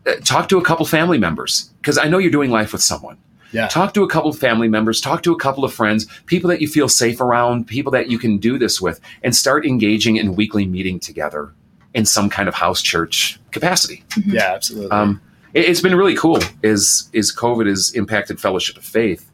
[0.07, 3.17] uh, talk to a couple family members because I know you're doing life with someone.
[3.51, 3.67] Yeah.
[3.67, 6.61] Talk to a couple of family members, talk to a couple of friends, people that
[6.61, 10.35] you feel safe around, people that you can do this with, and start engaging in
[10.35, 11.51] weekly meeting together
[11.93, 14.03] in some kind of house church capacity.
[14.25, 14.91] Yeah, absolutely.
[14.91, 15.19] Um,
[15.53, 16.39] it, it's been really cool.
[16.63, 19.29] Is is COVID has impacted Fellowship of Faith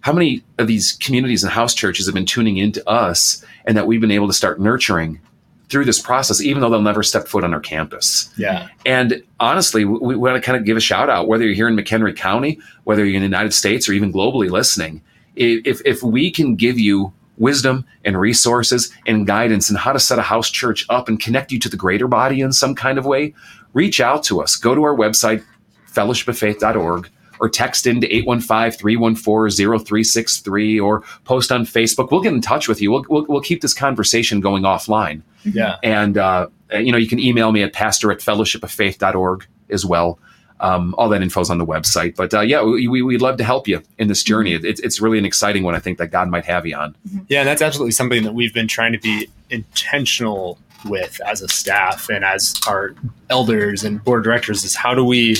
[0.00, 3.86] how many of these communities and house churches have been tuning into us and that
[3.86, 5.20] we've been able to start nurturing
[5.68, 8.28] through this process, even though they'll never step foot on our campus.
[8.36, 8.68] Yeah.
[8.84, 11.68] And honestly, we, we want to kind of give a shout out, whether you're here
[11.68, 15.02] in McHenry County, whether you're in the United States, or even globally listening.
[15.36, 20.18] If, if we can give you wisdom and resources and guidance and how to set
[20.18, 23.06] a house church up and connect you to the greater body in some kind of
[23.06, 23.32] way,
[23.72, 24.56] reach out to us.
[24.56, 25.44] Go to our website,
[25.92, 27.10] fellowshipoffaith.org
[27.40, 32.10] or text into 815-314-0363 or post on Facebook.
[32.10, 32.92] We'll get in touch with you.
[32.92, 35.22] We'll, we'll, we'll keep this conversation going offline.
[35.44, 35.76] Yeah.
[35.82, 40.18] And, uh, you know, you can email me at pastor at fellowshipoffaith.org as well.
[40.60, 42.16] Um, all that info is on the website.
[42.16, 44.52] But uh, yeah, we, we, would love to help you in this journey.
[44.52, 46.94] It, it's really an exciting one, I think, that God might have you on.
[47.28, 51.48] Yeah, and that's absolutely something that we've been trying to be intentional with as a
[51.48, 52.94] staff and as our
[53.30, 55.36] elders and board of directors is how do we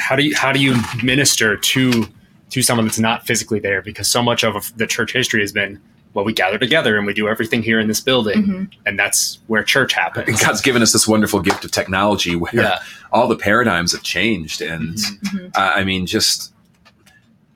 [0.00, 2.06] how do you how do you minister to
[2.50, 5.80] to someone that's not physically there because so much of the church history has been
[6.14, 8.70] well we gather together and we do everything here in this building Mhm.
[8.84, 12.54] and that's where church happens And God's given us this wonderful gift of technology where
[12.54, 12.78] yeah
[13.10, 14.60] all the paradigms have changed.
[14.62, 15.20] And Mhm.
[15.20, 15.46] Mhm.
[15.56, 16.52] uh, I mean, just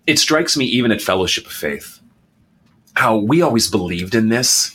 [0.06, 2.00] it strikes me even at Fellowship of Faith
[2.94, 4.74] how we always believed in this,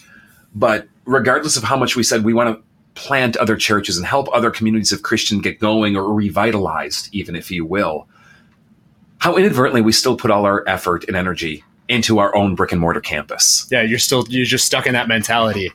[0.54, 2.64] but regardless of how much we said we want to
[2.96, 7.50] plant other churches and help other communities of Christian get going or revitalized, even if
[7.52, 8.08] you will,
[9.20, 12.80] how inadvertently we still put all our effort and energy into our own brick and
[12.82, 13.68] mortar campus.
[13.72, 15.72] yeah you're still you're just stuck in that mentality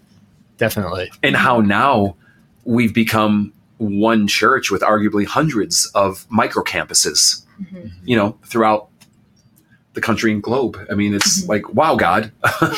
[0.56, 2.16] definitely and how now
[2.64, 7.90] we've become one church with arguably hundreds of micro campuses, Mhm.
[8.04, 8.88] you know, throughout
[9.92, 10.78] the country and globe.
[10.90, 11.48] I mean, it's Mhm.
[11.48, 12.32] like, wow, God.
[12.62, 12.74] and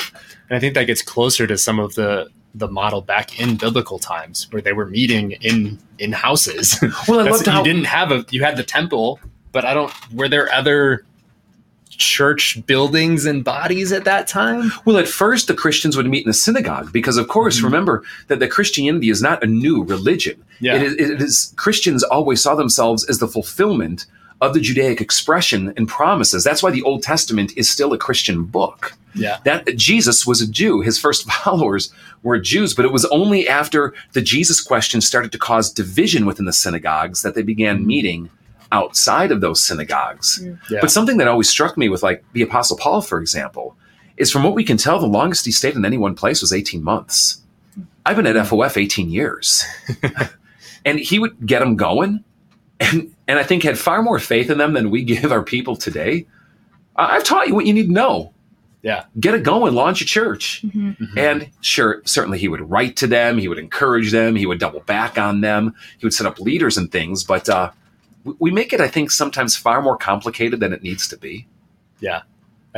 [0.50, 4.46] i think that gets closer to some of the the model back in biblical times
[4.50, 6.78] where they were meeting in in houses
[7.08, 9.20] well, I loved how you didn't have a you had the temple,
[9.52, 9.92] but I don't.
[10.12, 11.04] Were there other
[11.90, 14.70] church buildings and bodies at that time?
[14.84, 17.64] Well, at first, the Christians would meet in the synagogue because, of course, Mhm.
[17.64, 20.42] remember that the Christianity is not a new religion.
[20.60, 24.06] Yeah, It, is, it is Christians always saw themselves as the fulfillment
[24.40, 26.44] of the Judaic expression and promises.
[26.44, 28.92] That's why the Old Testament is still a Christian book.
[29.14, 30.80] yeah, that Jesus was a Jew.
[30.80, 35.38] His first followers were Jews, but it was only after the Jesus question started to
[35.38, 37.86] cause division within the synagogues that they began mm-hmm.
[37.86, 38.30] meeting
[38.70, 40.40] outside of those synagogues.
[40.42, 40.58] Mm.
[40.70, 40.78] yeah.
[40.80, 43.76] But something that always struck me with like the apostle Paul for example
[44.18, 46.52] is from what we can tell the longest he stayed in any one place was
[46.52, 47.40] 18 months.
[48.04, 49.64] I've been at FOF 18 years.
[50.84, 52.24] and he would get them going
[52.80, 55.76] and and I think had far more faith in them than we give our people
[55.76, 56.26] today.
[56.96, 58.32] I- I've taught you what you need to know
[58.80, 60.62] yeah, get it going, launch a church.
[60.64, 60.96] Mhm.
[60.98, 61.16] Mhm.
[61.18, 64.78] And sure, certainly he would write to them, he would encourage them, he would double
[64.80, 67.24] back on them, he would set up leaders and things.
[67.24, 67.72] But uh,
[68.22, 71.46] we- we make it, I think, sometimes far more complicated than it needs to be.
[72.00, 72.22] yeah.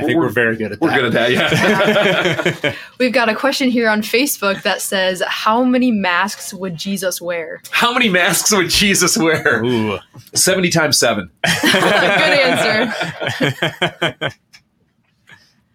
[0.00, 0.84] I think We're- we're, very good at that.
[0.84, 1.00] We're that.
[1.00, 2.74] good at that, yeah.
[2.98, 7.60] We've got a question here on Facebook that says, "How many masks would Jesus wear?"
[7.70, 9.64] How many masks would Jesus wear?
[9.64, 9.98] Ooh.
[10.34, 11.30] 70 times seven.
[11.62, 12.92] Good answer.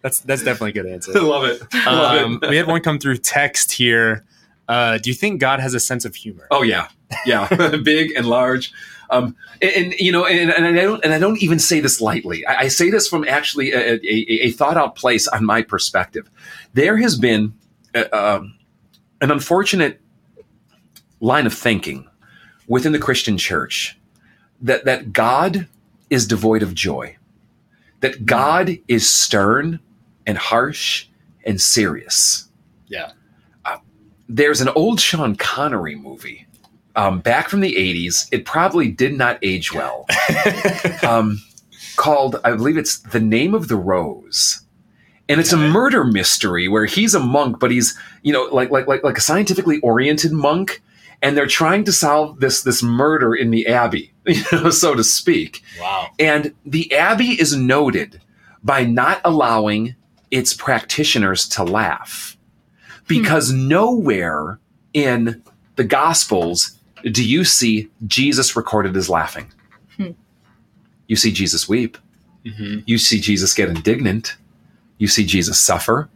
[0.02, 1.12] that's that's definitely a good answer.
[1.18, 1.62] I Love it.
[1.86, 2.50] Love Um, it.
[2.50, 4.26] we had one come through text here.
[4.68, 6.48] Uh, do you think God has a sense of humor?
[6.52, 6.88] Oh yeah,
[7.26, 7.48] yeah,
[7.84, 8.72] big and large.
[9.10, 12.02] Um, and, and, you know, and, and I don't, and I don't even say this
[12.02, 12.46] lightly.
[12.46, 14.00] I, I say this from actually a, a,
[14.46, 16.30] a thought out place on my perspective.
[16.74, 17.54] There has been
[17.94, 18.56] uh, um,
[19.22, 20.02] an unfortunate
[21.20, 22.08] line of thinking
[22.68, 23.98] within the Christian church
[24.62, 25.68] that that God
[26.10, 27.18] is devoid of joy,
[28.02, 29.80] that God is stern
[30.26, 31.08] and harsh
[31.46, 32.50] and serious
[32.88, 33.12] Yeah.
[34.28, 36.45] there's an old Sean Connery movie
[36.96, 38.28] um, back from the 80s.
[38.32, 40.06] It probably did not age well.
[41.04, 41.42] um,
[41.96, 44.62] called, I believe it's The Name of the Rose.
[45.28, 48.86] And it's a murder mystery where he's a monk, but he's, you know, like like
[48.86, 50.84] like like a scientifically oriented monk,
[51.24, 55.04] and they're trying to solve this this murder in the abbey, you know, so to
[55.04, 55.64] speak.
[55.80, 56.10] wow.
[56.20, 58.22] And the Abbey is noted
[58.64, 59.96] by not allowing
[60.30, 62.38] its practitioners to laugh.
[63.08, 64.60] Because nowhere
[64.94, 65.44] in
[65.76, 66.75] the Gospels
[67.12, 69.52] do you see Jesus recorded as laughing.
[69.98, 70.12] Hmm.
[71.08, 71.98] You see Jesus weep.
[72.46, 74.36] hmm You see Jesus get indignant.
[74.98, 76.10] You see Jesus suffer.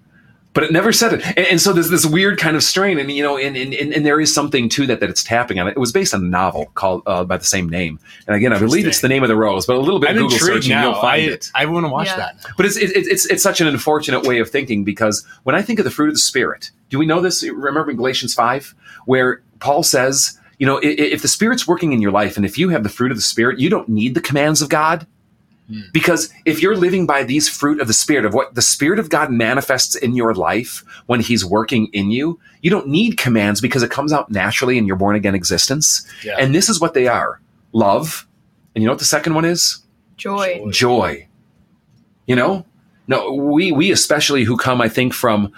[0.53, 1.25] But it never said it.
[1.37, 2.97] And, and so there's this weird kind of strain.
[2.97, 5.59] And, you know, and, and, and and there is something to that that it's tapping
[5.59, 5.67] on.
[5.67, 7.99] It was based on a novel called uh, by the same name.
[8.25, 10.15] And again, I believe it's the name of the rose, but a little bit I'm
[10.17, 10.89] of Google intrigued searching, now.
[10.89, 11.51] you'll find I, it.
[11.53, 12.17] I want to watch Yeah.
[12.17, 12.45] that.
[12.57, 15.77] But it's, it, it's it's such an unfortunate way of thinking because when I think
[15.77, 17.43] of the fruit of the spirit, do we know this?
[17.43, 18.73] Remember in Galatians five,
[19.05, 22.45] where Paul says, you know, i- i- if the spirit's working in your life, and
[22.45, 25.07] if you have the fruit of the spirit, you don't need the commands of God.
[25.69, 25.81] Hmm.
[25.93, 29.09] Because if you're living by these fruit of the Spirit, of what the Spirit of
[29.09, 33.83] God manifests in your life when He's working in you, you don't need commands because
[33.83, 36.07] it comes out naturally in your born again existence.
[36.23, 36.37] Yeah.
[36.39, 37.39] And this is what they are
[37.71, 38.25] love.
[38.73, 39.83] And you know what the second one is?
[40.17, 40.65] Joy.
[40.71, 41.27] Joy.
[42.25, 42.65] You know?
[43.07, 45.51] No, we, we especially who come, I think, from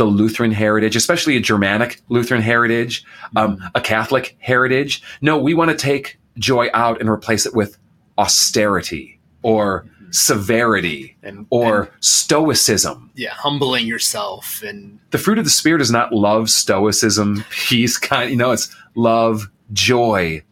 [0.00, 3.04] the Lutheran heritage, especially a Germanic Lutheran heritage,
[3.36, 3.66] um, mm-hmm.
[3.74, 5.02] a Catholic heritage.
[5.20, 7.76] No, we want to take joy out and replace it with
[8.16, 10.10] austerity or mm-hmm.
[10.10, 13.10] severity and or and, stoicism.
[13.14, 18.30] yeah, humbling yourself and The fruit of the spirit is not love, stoicism, peace, kind.
[18.30, 20.42] You know, it's love, joy,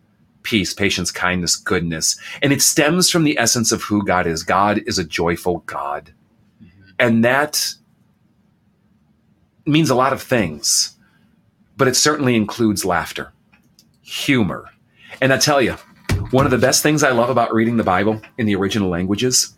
[0.42, 4.42] peace, patience, kindness, goodness, and it stems from the essence of who God is.
[4.42, 6.12] God is a joyful God,
[6.62, 6.90] mm-hmm.
[6.98, 7.77] and that
[9.68, 10.96] means a lot of things,
[11.76, 13.32] but it certainly includes laughter,
[14.02, 14.70] humor,
[15.20, 15.76] and I tell you,
[16.30, 19.54] one of the best things I love about reading the Bible in the original languages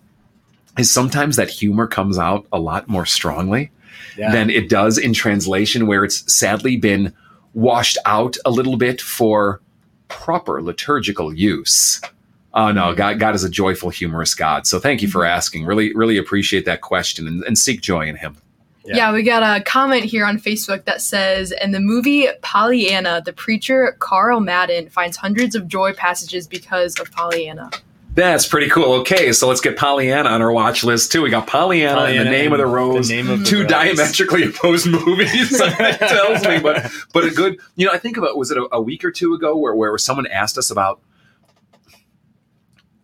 [0.79, 3.71] is sometimes that humor comes out a lot more strongly
[4.17, 4.33] yeah.
[4.33, 7.13] than it does in translation, where it's sadly been
[7.55, 9.61] washed out a little bit for
[10.09, 12.01] proper liturgical use.
[12.55, 12.97] Oh no, mm-hmm.
[12.97, 14.67] God, God is a joyful, humorous God.
[14.67, 15.37] So thank you for mm-hmm.
[15.37, 15.67] asking.
[15.67, 18.37] Really, really appreciate that question and, and seek joy in Him.
[18.85, 18.97] Yeah.
[18.97, 19.13] Yeah.
[19.13, 23.97] we got a comment here on Facebook that says In the movie Pollyanna, the preacher
[23.99, 27.71] Carl Madden finds hundreds of joy passages because of Pollyanna.
[28.15, 28.93] That's pretty cool.
[29.01, 31.23] Okay, so let's get Pollyanna on our watch list too.
[31.23, 33.09] We got Pollyanna, and the name of the and rose.
[33.09, 33.69] The name of the two rose.
[33.69, 35.51] diametrically opposed movies.
[35.59, 37.61] that tells me, but but a good.
[37.77, 39.97] You know, I think about was it a, a week or two ago where where
[39.97, 41.01] someone asked us about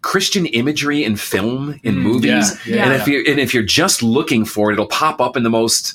[0.06, 2.84] Christian imagery in film in Mm, movies, yeah, yeah.
[2.84, 5.50] and if you and if you're just looking for it, it'll pop up in the
[5.50, 5.94] most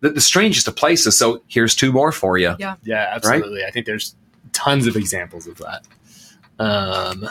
[0.00, 1.18] the, the strangest of places.
[1.18, 2.54] So here's two more for you.
[2.58, 2.76] Yeah.
[2.84, 3.64] Yeah, absolutely.
[3.64, 4.14] I think there's
[4.52, 5.82] tons of examples of that.
[6.58, 7.22] Um,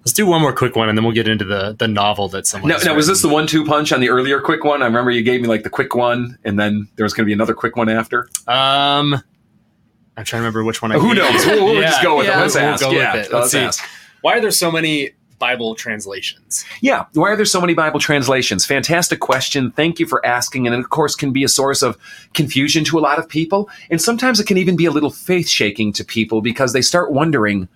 [0.00, 2.46] let's do one more quick one, and then we'll get into the the novel that
[2.46, 2.70] someone.
[2.70, 4.80] Now, now was this the one-two punch on the earlier quick one?
[4.82, 7.26] I remember you gave me like the quick one, and then there was going to
[7.26, 8.28] be another quick one after.
[8.46, 9.14] Um,
[10.16, 10.92] I'm trying to remember which one.
[10.92, 11.44] I Who gave knows?
[11.46, 11.50] you.
[11.52, 11.90] We'll, we'll Yeah.
[11.90, 12.38] just go with Yeah.
[12.38, 12.42] it.
[12.42, 12.80] Let's We'll ask.
[12.82, 13.16] go with it.
[13.16, 13.58] Let's let's see.
[13.58, 13.84] ask.
[14.20, 15.10] Why are there so many
[15.42, 16.64] Bible translations?
[16.82, 18.64] Yeah, why are there so many Bible translations?
[18.64, 19.72] Fantastic question.
[19.72, 20.68] Thank you for asking.
[20.68, 21.98] And it, of course, can be a source of
[22.32, 23.68] confusion to a lot of people.
[23.90, 27.10] And sometimes it can even be a little faith shaking to people because they start
[27.10, 27.66] wondering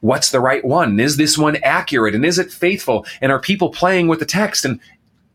[0.00, 0.98] what's the right one?
[0.98, 2.14] Is this one accurate?
[2.14, 3.04] And is it faithful?
[3.20, 4.64] And are people playing with the text?
[4.64, 4.80] And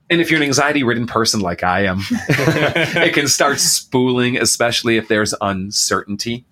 [0.10, 4.98] and if you're an anxiety ridden person like I am, it can start spooling, especially
[4.98, 6.46] if there's uncertainty.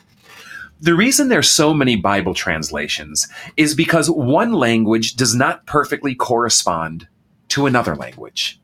[0.81, 7.07] The reason there's so many Bible translations is because one language does not perfectly correspond
[7.49, 8.59] to another language.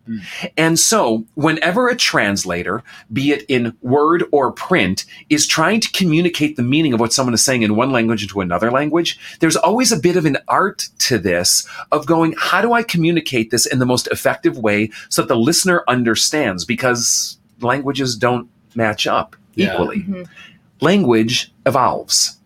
[0.58, 2.84] And so, whenever a translator,
[3.14, 7.36] be it in word or print, is trying to communicate the meaning of what someone
[7.36, 10.90] is saying in one language into another language, there's always a bit of an art
[11.00, 15.22] to this of going, how do I communicate this in the most effective way so
[15.22, 16.66] that the listener understands?
[16.66, 19.74] Because languages don't match up Yeah.
[19.74, 20.28] equally Mhm.
[20.82, 22.38] Language evolves,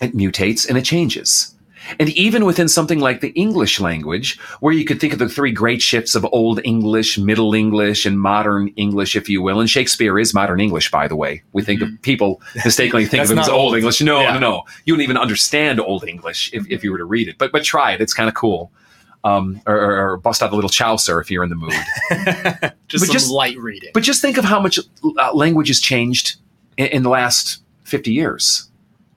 [0.00, 1.54] it mutates, and it changes.
[1.98, 5.50] And even within something like the English language, where you could think of the three
[5.50, 10.18] great shifts of Old English, Middle English, and Modern English, if you will, and Shakespeare
[10.18, 11.42] is Modern English, by the way.
[11.52, 13.76] We think of people mistakenly think of him as Old old.
[13.76, 14.02] English.
[14.02, 14.34] No, Yeah.
[14.34, 14.62] no, no.
[14.84, 17.38] You wouldn't even understand Old English if, if you were to read it.
[17.38, 18.70] But but try it; it's kind of cool.
[19.24, 21.72] Um, or, or, or bust out a little Chaucer if you're in the mood.
[22.88, 23.90] just But some just- light reading.
[23.94, 24.78] But just think of how much
[25.18, 26.36] uh, language has changed
[26.76, 28.70] in, in the last 50 years,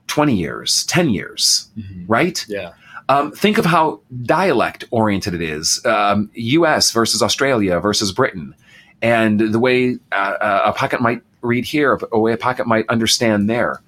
[0.08, 2.04] 20 years, 10 years, Mhm.
[2.08, 2.44] right?
[2.48, 2.72] Yeah.
[3.08, 8.54] Um, think of how dialect oriented it is um, US versus Australia versus Britain.
[9.02, 12.88] And the way uh, uh, a pocket might read here, a way a pocket might
[12.88, 13.82] understand there.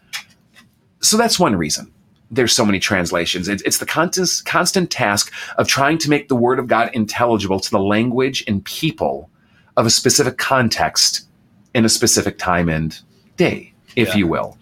[1.01, 1.91] So that's one reason
[2.31, 3.47] there's so many translations.
[3.49, 7.61] It's, it's the constant, constant task of trying to make the Word of God intelligible
[7.61, 9.31] to the language and people
[9.77, 11.29] of a specific context
[11.73, 12.99] in a specific time and
[13.37, 14.17] day, if Yeah.
[14.17, 14.59] you will.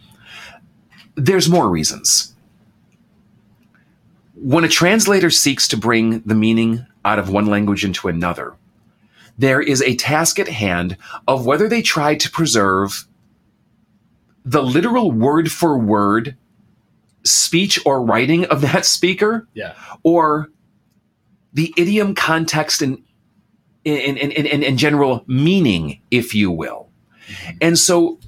[1.17, 2.35] There's more reasons.
[4.35, 8.55] When a translator seeks to bring the meaning out of one language into another,
[9.39, 10.97] there is a task at hand
[11.27, 13.07] of whether they try to preserve
[14.45, 16.37] the literal word for word
[17.23, 19.75] speech or writing of that speaker Yeah.
[20.03, 20.51] or
[21.53, 23.03] the idiom context and
[23.85, 26.89] in, in, in, in, general meaning, if you will.
[27.29, 27.57] Mm-hmm.
[27.61, 28.19] And so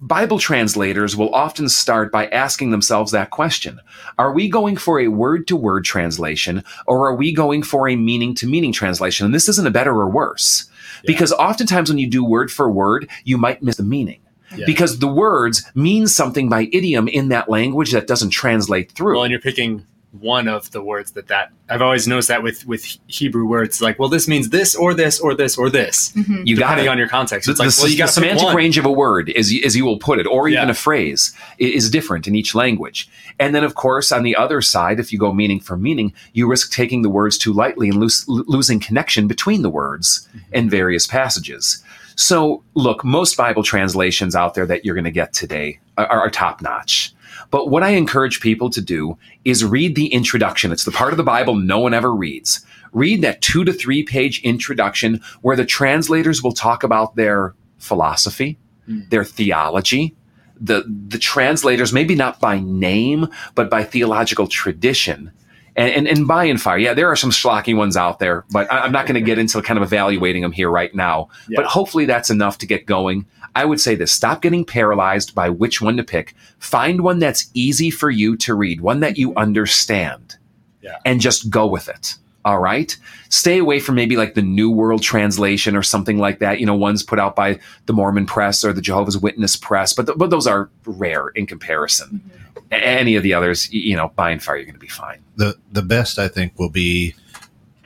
[0.00, 3.80] Bible translators will often start by asking themselves that question
[4.18, 7.96] Are we going for a word to word translation or are we going for a
[7.96, 9.24] meaning to meaning translation?
[9.24, 10.68] And this isn't a better or worse.
[11.02, 11.06] Yeah.
[11.06, 14.20] Because oftentimes when you do word for word, you might miss the meaning.
[14.54, 14.66] Yeah.
[14.66, 19.14] Because the words mean something by idiom in that language that doesn't translate through.
[19.14, 22.66] Well, and you're picking one of the words that that I've always noticed that with
[22.66, 26.46] with Hebrew words like well this means this or this or this or this Mhm.
[26.46, 26.88] You got it.
[26.88, 28.56] on your context The, it's like the- well you the got semantic one.
[28.56, 30.70] range of a word, as, as you will put it, or even Yeah.
[30.70, 33.08] a phrase, is different in each language.
[33.38, 36.48] And then, of course, on the other side, if you go meaning for meaning, you
[36.48, 41.06] risk taking the words too lightly and lose, losing connection between the words in various
[41.06, 41.82] passages.
[42.14, 46.30] So, look, most Bible translations out there that you're going to get today are, are
[46.30, 47.12] top notch.
[47.50, 50.72] But what I encourage people to do is read the introduction.
[50.72, 52.64] It's the part of the Bible no one ever reads.
[52.92, 58.58] Read that two to three page introduction where the translators will talk about their philosophy,
[58.86, 59.00] hmm.
[59.10, 60.14] their theology,
[60.58, 65.32] the, the translators, maybe not by name, but by theological tradition.
[65.76, 68.70] And, and, and by and fire, yeah, there are some schlocky ones out there, but
[68.72, 71.28] I- I'm not going to get into kind of evaluating them here right now.
[71.48, 71.56] Yeah.
[71.60, 73.26] But hopefully that's enough to get going.
[73.54, 76.34] I would say this stop getting paralyzed by which one to pick.
[76.58, 80.36] Find one that's easy for you to read, one that you understand,
[80.82, 80.96] Yeah.
[81.04, 82.16] and just go with it.
[82.44, 82.96] All right.
[83.28, 86.60] Stay away from maybe like the New World Translation or something like that.
[86.60, 90.06] You know, ones put out by the Mormon Press or the Jehovah's Witness Press, but,
[90.06, 92.20] th- but those are rare in comparison.
[92.30, 95.20] A- Any of the others, you know, by and far, you're going to be fine.
[95.36, 97.14] The the best I think will be,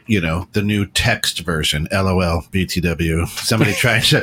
[0.06, 1.86] you know, the new text version.
[1.92, 3.28] LOL BTW.
[3.28, 4.22] Somebody trying to.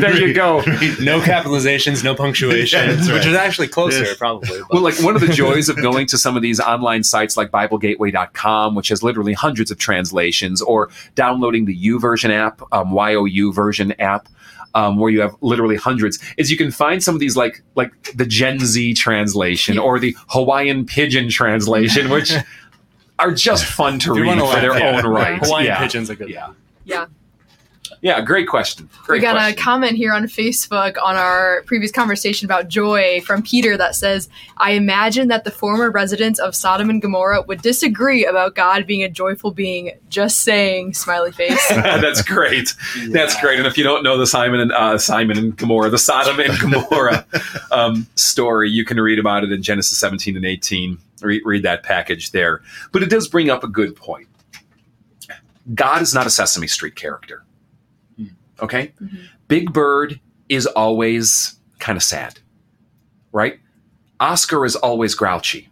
[0.00, 0.60] there you go.
[1.00, 3.26] no capitalizations no punctuation Yeah, that's which right.
[3.28, 4.16] is actually closer Yes.
[4.16, 7.02] probably but- Well, like one of the joys of going to some of these online
[7.02, 12.92] sites like BibleGateway.com, which has literally hundreds of translations, or downloading the YouVersion app, um,
[12.92, 14.28] YouVersion app,
[14.76, 17.90] um, where you have literally hundreds, is you can find some of these like like
[18.14, 19.80] the Gen Z translation Yeah.
[19.80, 22.32] or the Hawaiian Pidgin translation, which
[23.18, 24.98] are just fun to read wanna for laugh, their yeah.
[24.98, 25.38] own right.
[25.42, 25.78] Hawaiian yeah.
[25.78, 26.48] Pidgin's a good Yeah.
[26.48, 26.56] one.
[26.84, 27.06] Yeah.
[28.02, 28.88] Yeah, great question.
[29.04, 29.58] Great we got question.
[29.58, 34.28] a comment here on Facebook on our previous conversation about joy from Peter that says,
[34.58, 39.02] I imagine that the former residents of Sodom and Gomorrah would disagree about God being
[39.02, 39.92] a joyful being.
[40.08, 41.68] Just saying, smiley face.
[41.68, 42.74] That's great.
[43.08, 43.58] That's great.
[43.58, 46.58] And if you don't know the Simon and uh, Simon and Gomorrah, the Sodom and
[46.58, 47.26] Gomorrah
[47.70, 50.98] um, story, you can read about it in Genesis 17 and 18.
[51.22, 52.62] Read, read that package there.
[52.92, 54.28] But it does bring up a good point.
[55.74, 57.45] God is not a Sesame Street character.
[58.60, 58.92] Okay?
[59.02, 59.18] Mhm.
[59.48, 62.40] Big Bird is always kind of sad,
[63.32, 63.58] right?
[64.20, 65.68] Oscar is always grouchy,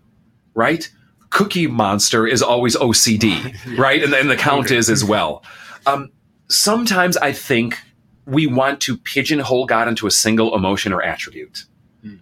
[0.55, 0.91] right?
[1.31, 4.03] Cookie Monster is always OCD, right?
[4.03, 5.43] And, and the count is as well.
[5.87, 6.11] Um,
[6.49, 7.79] sometimes I think
[8.27, 11.65] we want to pigeonhole God into a single emotion or attribute.
[12.03, 12.17] Hmm.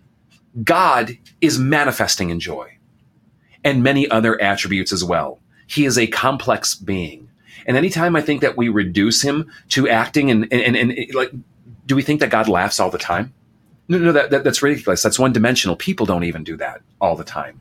[0.63, 2.77] God is manifesting in joy
[3.65, 5.39] and many other attributes as well.
[5.67, 7.29] He is a complex being.
[7.67, 11.31] And anytime I think that we reduce him to acting and, and, and, and, like,
[11.87, 13.33] do we think that God laughs all the time?
[13.89, 15.03] No, no, that, that that's ridiculous.
[15.03, 15.77] That's one dimensional.
[15.77, 17.61] People don't even do that all the time.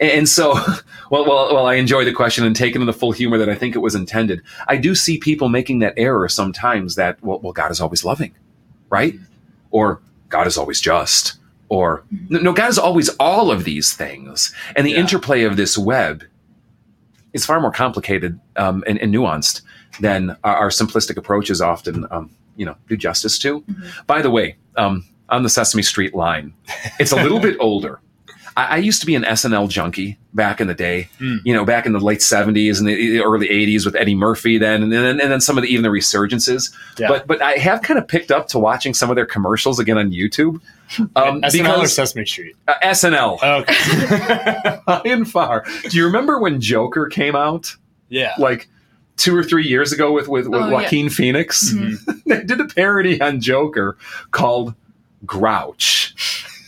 [0.00, 0.52] And, and so,
[1.10, 3.54] well, well, well, I enjoy the question and taking in the full humor that I
[3.54, 4.42] think it was intended.
[4.68, 8.34] I do see people making that error sometimes that, well, well God is always loving,
[8.90, 9.14] right?
[9.70, 11.38] Or God is always just.
[11.68, 14.54] Or, no, no, God is always all of these things.
[14.76, 14.98] And the Yeah.
[14.98, 16.24] interplay of this web
[17.32, 19.62] is far more complicated um, and, and nuanced
[20.00, 23.64] than our, our simplistic approaches often, um, you know, do justice to.
[24.06, 26.54] By the way, um, on the Sesame Street line,
[26.98, 28.00] it's a little bit older.
[28.56, 31.36] I, I used to be an SNL junkie back in the day, Hmm.
[31.44, 34.82] you know, back in the late 70s and the early 80s with Eddie Murphy then,
[34.82, 36.72] and then, and then some of the, even the resurgences.
[36.98, 37.08] Yeah.
[37.08, 39.98] But, but I have kind of picked up to watching some of their commercials again
[39.98, 40.60] on YouTube.
[41.16, 42.56] Um, SNL or because Sesame Street?
[42.68, 43.74] uh, SNL, Okay.
[44.86, 45.64] high and far.
[45.88, 47.74] Do you remember when Joker came out?
[48.08, 48.34] yeah.
[48.38, 48.68] like
[49.16, 50.72] two or three years ago with with, with Oh, yeah.
[50.72, 51.72] Joaquin Phoenix.
[51.72, 52.22] Mhm.
[52.26, 53.96] they did a parody on Joker
[54.30, 54.74] called
[55.26, 56.14] Grouch.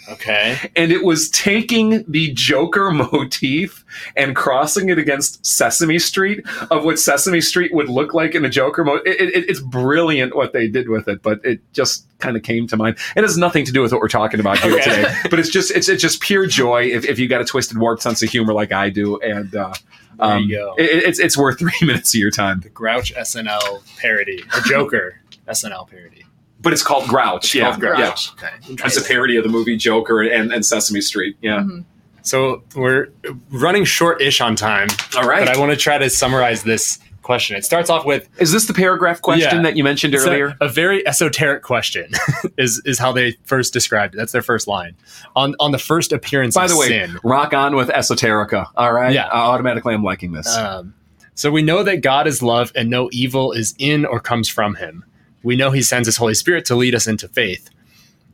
[0.09, 0.59] Okay.
[0.77, 3.85] And it was taking the Joker motif
[4.17, 8.51] and crossing it against Sesame Street of what Sesame Street would look like in a
[8.51, 9.01] Joker mode.
[9.07, 12.67] It, it, it's brilliant what they did with it, but it just kind of came
[12.69, 12.99] to mind.
[13.17, 14.83] It has nothing to do with what we're talking about here Okay.
[14.83, 17.79] today, but it's just it's, it's just pure joy if, if you got a twisted,
[17.79, 19.73] warped sense of humor like I do, and uh,
[20.19, 20.75] There um, go.
[20.77, 22.61] it- it's it's worth three minutes of your time.
[22.61, 26.24] the Grouch SNL parody a Joker SNL parody.
[26.65, 27.55] But it's called Grouch.
[27.55, 28.33] yeah, Called Grouch.
[28.43, 28.49] yeah.
[28.73, 28.85] Okay.
[28.87, 31.37] It's a parody of the movie Joker and, and Sesame Street.
[31.43, 31.61] Yeah.
[31.61, 31.85] Mhm.
[32.23, 33.09] So we're
[33.51, 35.45] running short-ish on time, All right.
[35.47, 37.55] but I want to try to summarize this question.
[37.57, 39.63] It starts off with Is this the paragraph question Yeah.
[39.63, 40.57] that you mentioned it's a- earlier?
[40.63, 42.11] A, very esoteric question
[42.59, 44.19] is is how they first described it.
[44.19, 44.95] That's their first line.
[45.37, 47.19] On on the first appearance By of the way, sin.
[47.25, 48.69] rock on with esoterica.
[48.77, 49.13] All right.
[49.13, 49.27] Yeah.
[49.29, 50.55] Uh, automatically, I'm liking this.
[50.57, 50.95] Um,
[51.35, 54.77] so we know that God is love and no evil is in or comes from
[54.77, 55.05] him.
[55.45, 57.71] We know he sends his Holy Spirit to lead us into faith.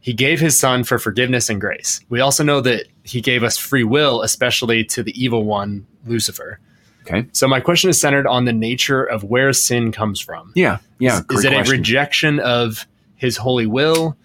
[0.00, 2.00] He gave his son for forgiveness and grace.
[2.08, 6.58] We also know that he gave us free will, especially to the evil one, Lucifer.
[7.02, 7.26] Okay.
[7.32, 10.52] So my question is centered on the nature of where sin comes from.
[10.54, 10.78] Yeah.
[10.98, 11.20] Yeah.
[11.30, 12.86] Is, is it a rejection of
[13.16, 14.16] his holy will?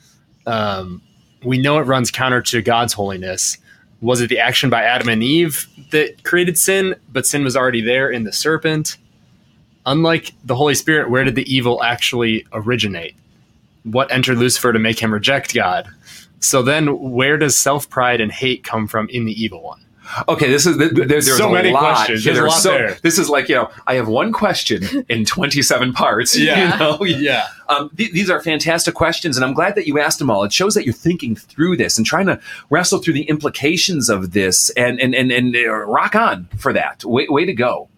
[0.45, 1.01] Um,
[1.43, 3.57] we know it runs counter to God's holiness.
[4.01, 7.81] Was it the action by Adam and Eve that created sin, but sin was already
[7.81, 8.97] there in the serpent?
[9.85, 13.15] Unlike the Holy Spirit, where did the evil actually originate?
[13.83, 15.87] What entered Lucifer to make him reject God?
[16.39, 19.81] So then, where does self pride and hate come from in the evil one?
[20.27, 21.79] Okay, this is there, there's So a many lot.
[21.95, 22.23] questions.
[22.25, 22.97] Yeah, There's a lot so- there.
[23.01, 26.37] This is like you know, I have one question in 27 parts.
[26.37, 26.73] Yeah.
[26.73, 27.03] You know?
[27.05, 27.47] Yeah.
[27.69, 30.43] Um, th- these are fantastic questions, and I'm glad that you asked them all.
[30.43, 34.33] It shows that you're thinking through this and trying to wrestle through the implications of
[34.33, 37.03] this, and and and, and uh, rock on for that.
[37.03, 37.89] Way, way to go.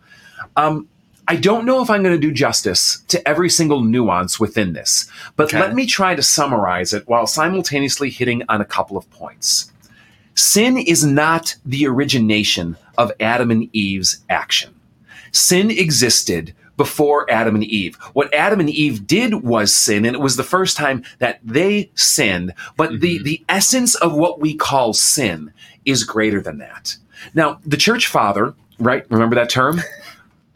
[0.55, 0.87] Um,
[1.29, 5.09] I don't know if I'm going to do justice to every single nuance within this,
[5.35, 5.59] but Okay.
[5.59, 9.71] let me try to summarize it while simultaneously hitting on a couple of points.
[10.35, 14.73] Sin is not the origination of Adam and Eve's action.
[15.31, 17.95] Sin existed before Adam and Eve.
[18.13, 21.91] What Adam and Eve did was sin, and it was the first time that they
[21.95, 22.53] sinned.
[22.77, 23.23] But the, mm-hmm.
[23.23, 25.51] the essence of what we call sin
[25.85, 26.95] is greater than that.
[27.33, 29.05] Now, the church father, right?
[29.09, 29.81] Remember that term?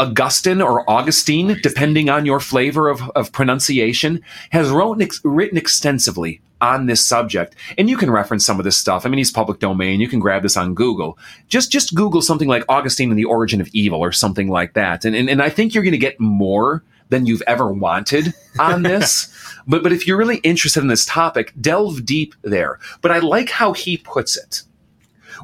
[0.02, 6.88] Augustine or Augustine, depending on your flavor of, of pronunciation, has wrote, written extensively on
[6.88, 7.56] this subject.
[7.78, 9.06] And you can reference some of this stuff.
[9.06, 10.02] I mean, he's public domain.
[10.02, 11.20] You can grab this on Google.
[11.50, 15.06] Just just Google something like Augustine and the Origin of Evil or something like that.
[15.06, 18.82] And, and, and I think you're going to get more than you've ever wanted on
[18.84, 19.32] this.
[19.68, 22.80] but, but if you're really interested in this topic, delve deep there.
[23.02, 24.64] But I like how he puts it.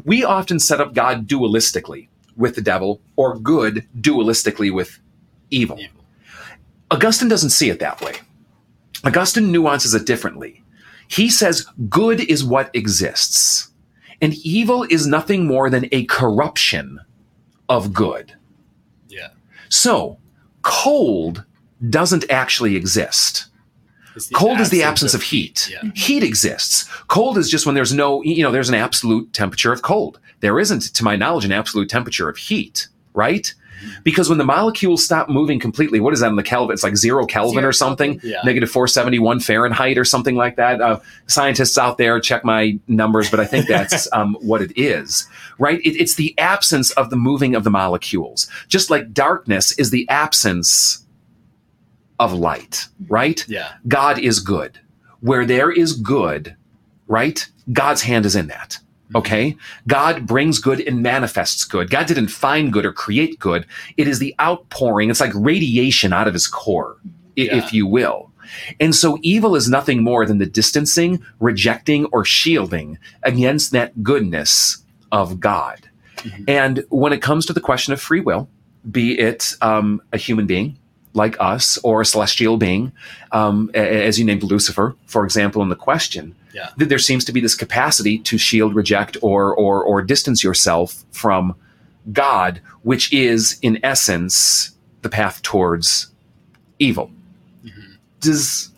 [0.03, 2.07] We often set up God dualistically
[2.38, 4.99] with the devil or good dualistically with
[5.49, 5.79] evil.
[5.79, 6.03] Evil.
[6.91, 8.13] Augustine doesn't see it that way.
[9.03, 10.63] Augustine nuances it differently.
[11.07, 13.69] He says good is what exists,
[14.21, 16.99] and evil is nothing more than a corruption
[17.69, 18.33] of good.
[19.07, 19.29] Yeah.
[19.69, 20.17] So,
[20.61, 21.43] cold
[21.89, 23.47] doesn't actually exist.
[24.34, 25.70] Cold is the absence of heat.
[25.72, 25.91] Yeah.
[25.95, 26.84] Heat exists.
[27.07, 30.20] Cold is just when there's no, you know, there's an absolute temperature of cold.
[30.39, 33.53] There isn't, to my knowledge, an absolute temperature of heat, right?
[34.03, 36.74] Because when the molecules stop moving completely, what is that in the Kelvin?
[36.74, 38.41] It's like zero Kelvin Zero or something, Yeah.
[38.43, 40.82] negative 471 Fahrenheit or something like that.
[40.82, 45.28] Uh, scientists out there, check my numbers, but I think that's um, what it is,
[45.59, 45.80] right?
[45.82, 48.47] It, it's the absence of the moving of the molecules.
[48.68, 51.05] Just like darkness is the absence
[52.20, 53.45] of light, right?
[53.47, 53.74] Yeah.
[53.88, 54.80] God is good.
[55.22, 56.55] Where there is good,
[57.07, 57.47] right?
[57.72, 58.80] God's hand is in that.
[59.15, 59.55] Okay?
[59.88, 61.89] God brings good and manifests good.
[61.89, 63.65] God didn't find good or create good.
[63.95, 65.09] It is the outpouring.
[65.09, 66.97] It's like radiation out of his core,
[67.36, 67.55] Yeah.
[67.55, 68.32] if you will.
[68.80, 74.84] And so evil is nothing more than the distancing, rejecting, or shielding against that goodness
[75.11, 75.89] of God.
[76.47, 78.49] And when it comes to the question of free will,
[78.89, 80.78] be it um, a human being
[81.13, 82.91] like us or a celestial being,
[83.31, 86.69] um, as you named Lucifer, for example, in the question, Yeah.
[86.77, 91.03] th- there seems to be this capacity to shield, reject, or or or distance yourself
[91.11, 91.55] from
[92.11, 96.07] God, which is in essence the path towards
[96.79, 97.11] evil.
[98.19, 98.71] Does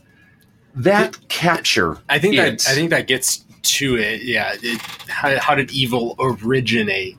[0.75, 1.97] that capture?
[2.09, 2.38] I think it?
[2.38, 4.23] that I think that gets to it.
[4.23, 4.53] Yeah.
[4.61, 7.17] It, how, how did evil originate?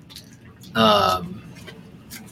[0.75, 1.40] Um,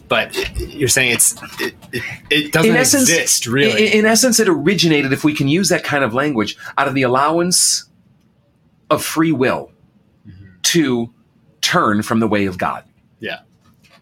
[0.09, 3.87] but you're saying it's it, it, it doesn't In essence- exist really.
[3.89, 6.95] In, in essence, it originated, if we can use that kind of language, out of
[6.95, 7.85] the allowance
[8.91, 9.71] of free will
[10.27, 10.47] mm-hmm.
[10.63, 11.13] to
[11.61, 12.85] turn from the way of God.
[13.21, 13.41] Yeah.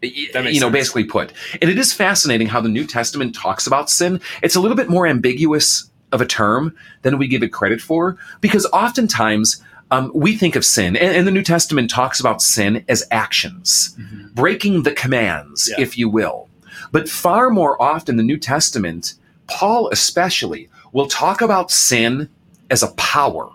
[0.02, 0.72] Y- That makes you know, sense.
[0.72, 1.32] basically put.
[1.61, 4.20] And it is fascinating how the New Testament talks about sin.
[4.42, 8.16] It's a little bit more ambiguous of a term than we give it credit for,
[8.40, 9.61] because oftentimes
[9.91, 13.97] um, we think of sin, and, and the New Testament talks about sin as actions,
[14.34, 15.80] breaking the commands, Yeah.
[15.80, 16.49] if you will.
[16.93, 19.14] But far more often, the New Testament,
[19.47, 22.28] Paul especially, will talk about sin
[22.70, 23.51] as a power.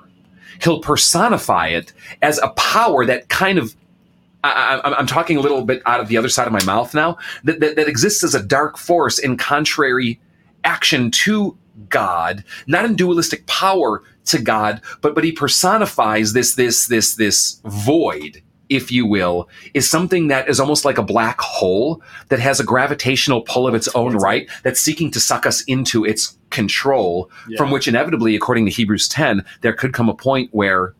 [0.62, 3.76] He'll personify it as a power that kind of
[4.44, 6.96] I, I, I'm talking a little bit out of the other side of my mouth
[6.96, 7.18] now.
[7.44, 10.20] That, that, that exists as a dark force in contrary
[10.64, 11.56] action to
[11.90, 17.62] God, not in dualistic power to God, but but he personifies this this this this
[17.66, 22.60] void, if you will, is something that is almost like a black hole that has
[22.60, 27.30] a gravitational pull of its own right, that's seeking to suck us into its control.
[27.48, 27.58] Yeah.
[27.58, 30.96] From which inevitably, according to Hebrews 10, there could come a point where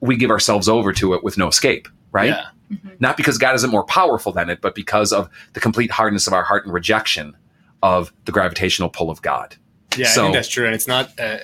[0.00, 2.30] we give ourselves over to it with no escape, right?
[2.30, 2.46] Yeah.
[2.70, 2.90] Mm-hmm.
[3.00, 6.32] not because God isn't more powerful than it, but because of the complete hardness of
[6.32, 7.36] our heart and rejection
[7.82, 9.56] of the gravitational pull of God.
[9.96, 11.38] Yeah, I think that's true, and it's not uh,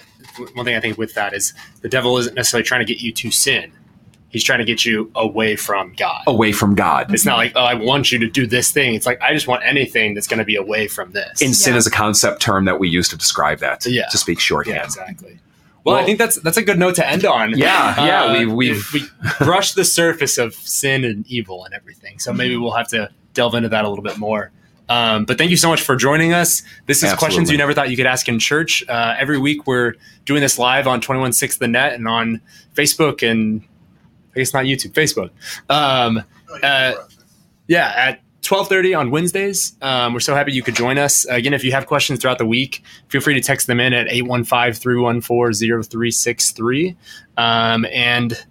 [0.54, 3.12] one thing I think with that is the devil isn't necessarily trying to get you
[3.12, 3.72] to sin.
[4.28, 6.22] He's trying to get you away from God.
[6.26, 7.12] Away from God.
[7.14, 8.94] It's not like, oh, I want you to do this thing.
[8.94, 11.40] It's like, I just want anything that's going to be away from this.
[11.40, 13.86] And sin is a concept term that we use to describe that.
[13.86, 14.08] Yeah.
[14.08, 14.76] To speak shorthand.
[14.76, 15.38] yeah, exactly.
[15.84, 17.54] Well, I think that's that's a good note to end on.
[17.54, 19.02] Uh, Yeah, yeah, we've- we've- we
[19.38, 22.18] brushed the surface of sin and evil and everything.
[22.18, 24.50] So maybe we'll have to delve into that a little bit more.
[24.88, 26.62] Um, but thank you so much for joining us.
[26.86, 27.18] This is Absolutely.
[27.18, 28.84] questions you never thought you could ask in church.
[28.88, 32.40] Uh, every week we're doing this live on 216 The Net and on
[32.74, 33.62] Facebook and
[34.34, 35.30] I guess not YouTube, Facebook.
[35.68, 36.22] Um,
[36.62, 36.92] uh,
[37.66, 39.74] yeah, at 12:30 on Wednesdays.
[39.82, 41.24] Um, we're so happy you could join us.
[41.24, 44.06] Again, if you have questions throughout the week, feel free to text them in at
[44.08, 46.96] 815-314-0363.
[47.36, 48.46] Um, and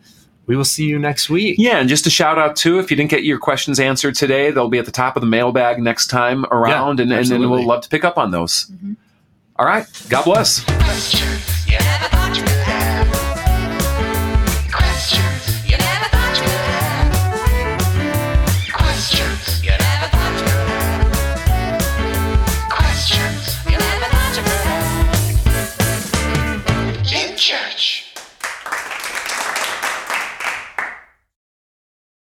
[0.48, 1.56] we will see you next week.
[1.58, 4.52] Yeah, and just a shout out too, if you didn't get your questions answered today,
[4.52, 7.66] they'll be at the top of the mailbag next time around, and, and then we'll
[7.66, 8.66] love to pick up on those.
[8.66, 8.94] Mm-hmm.
[9.58, 10.66] All right, God bless.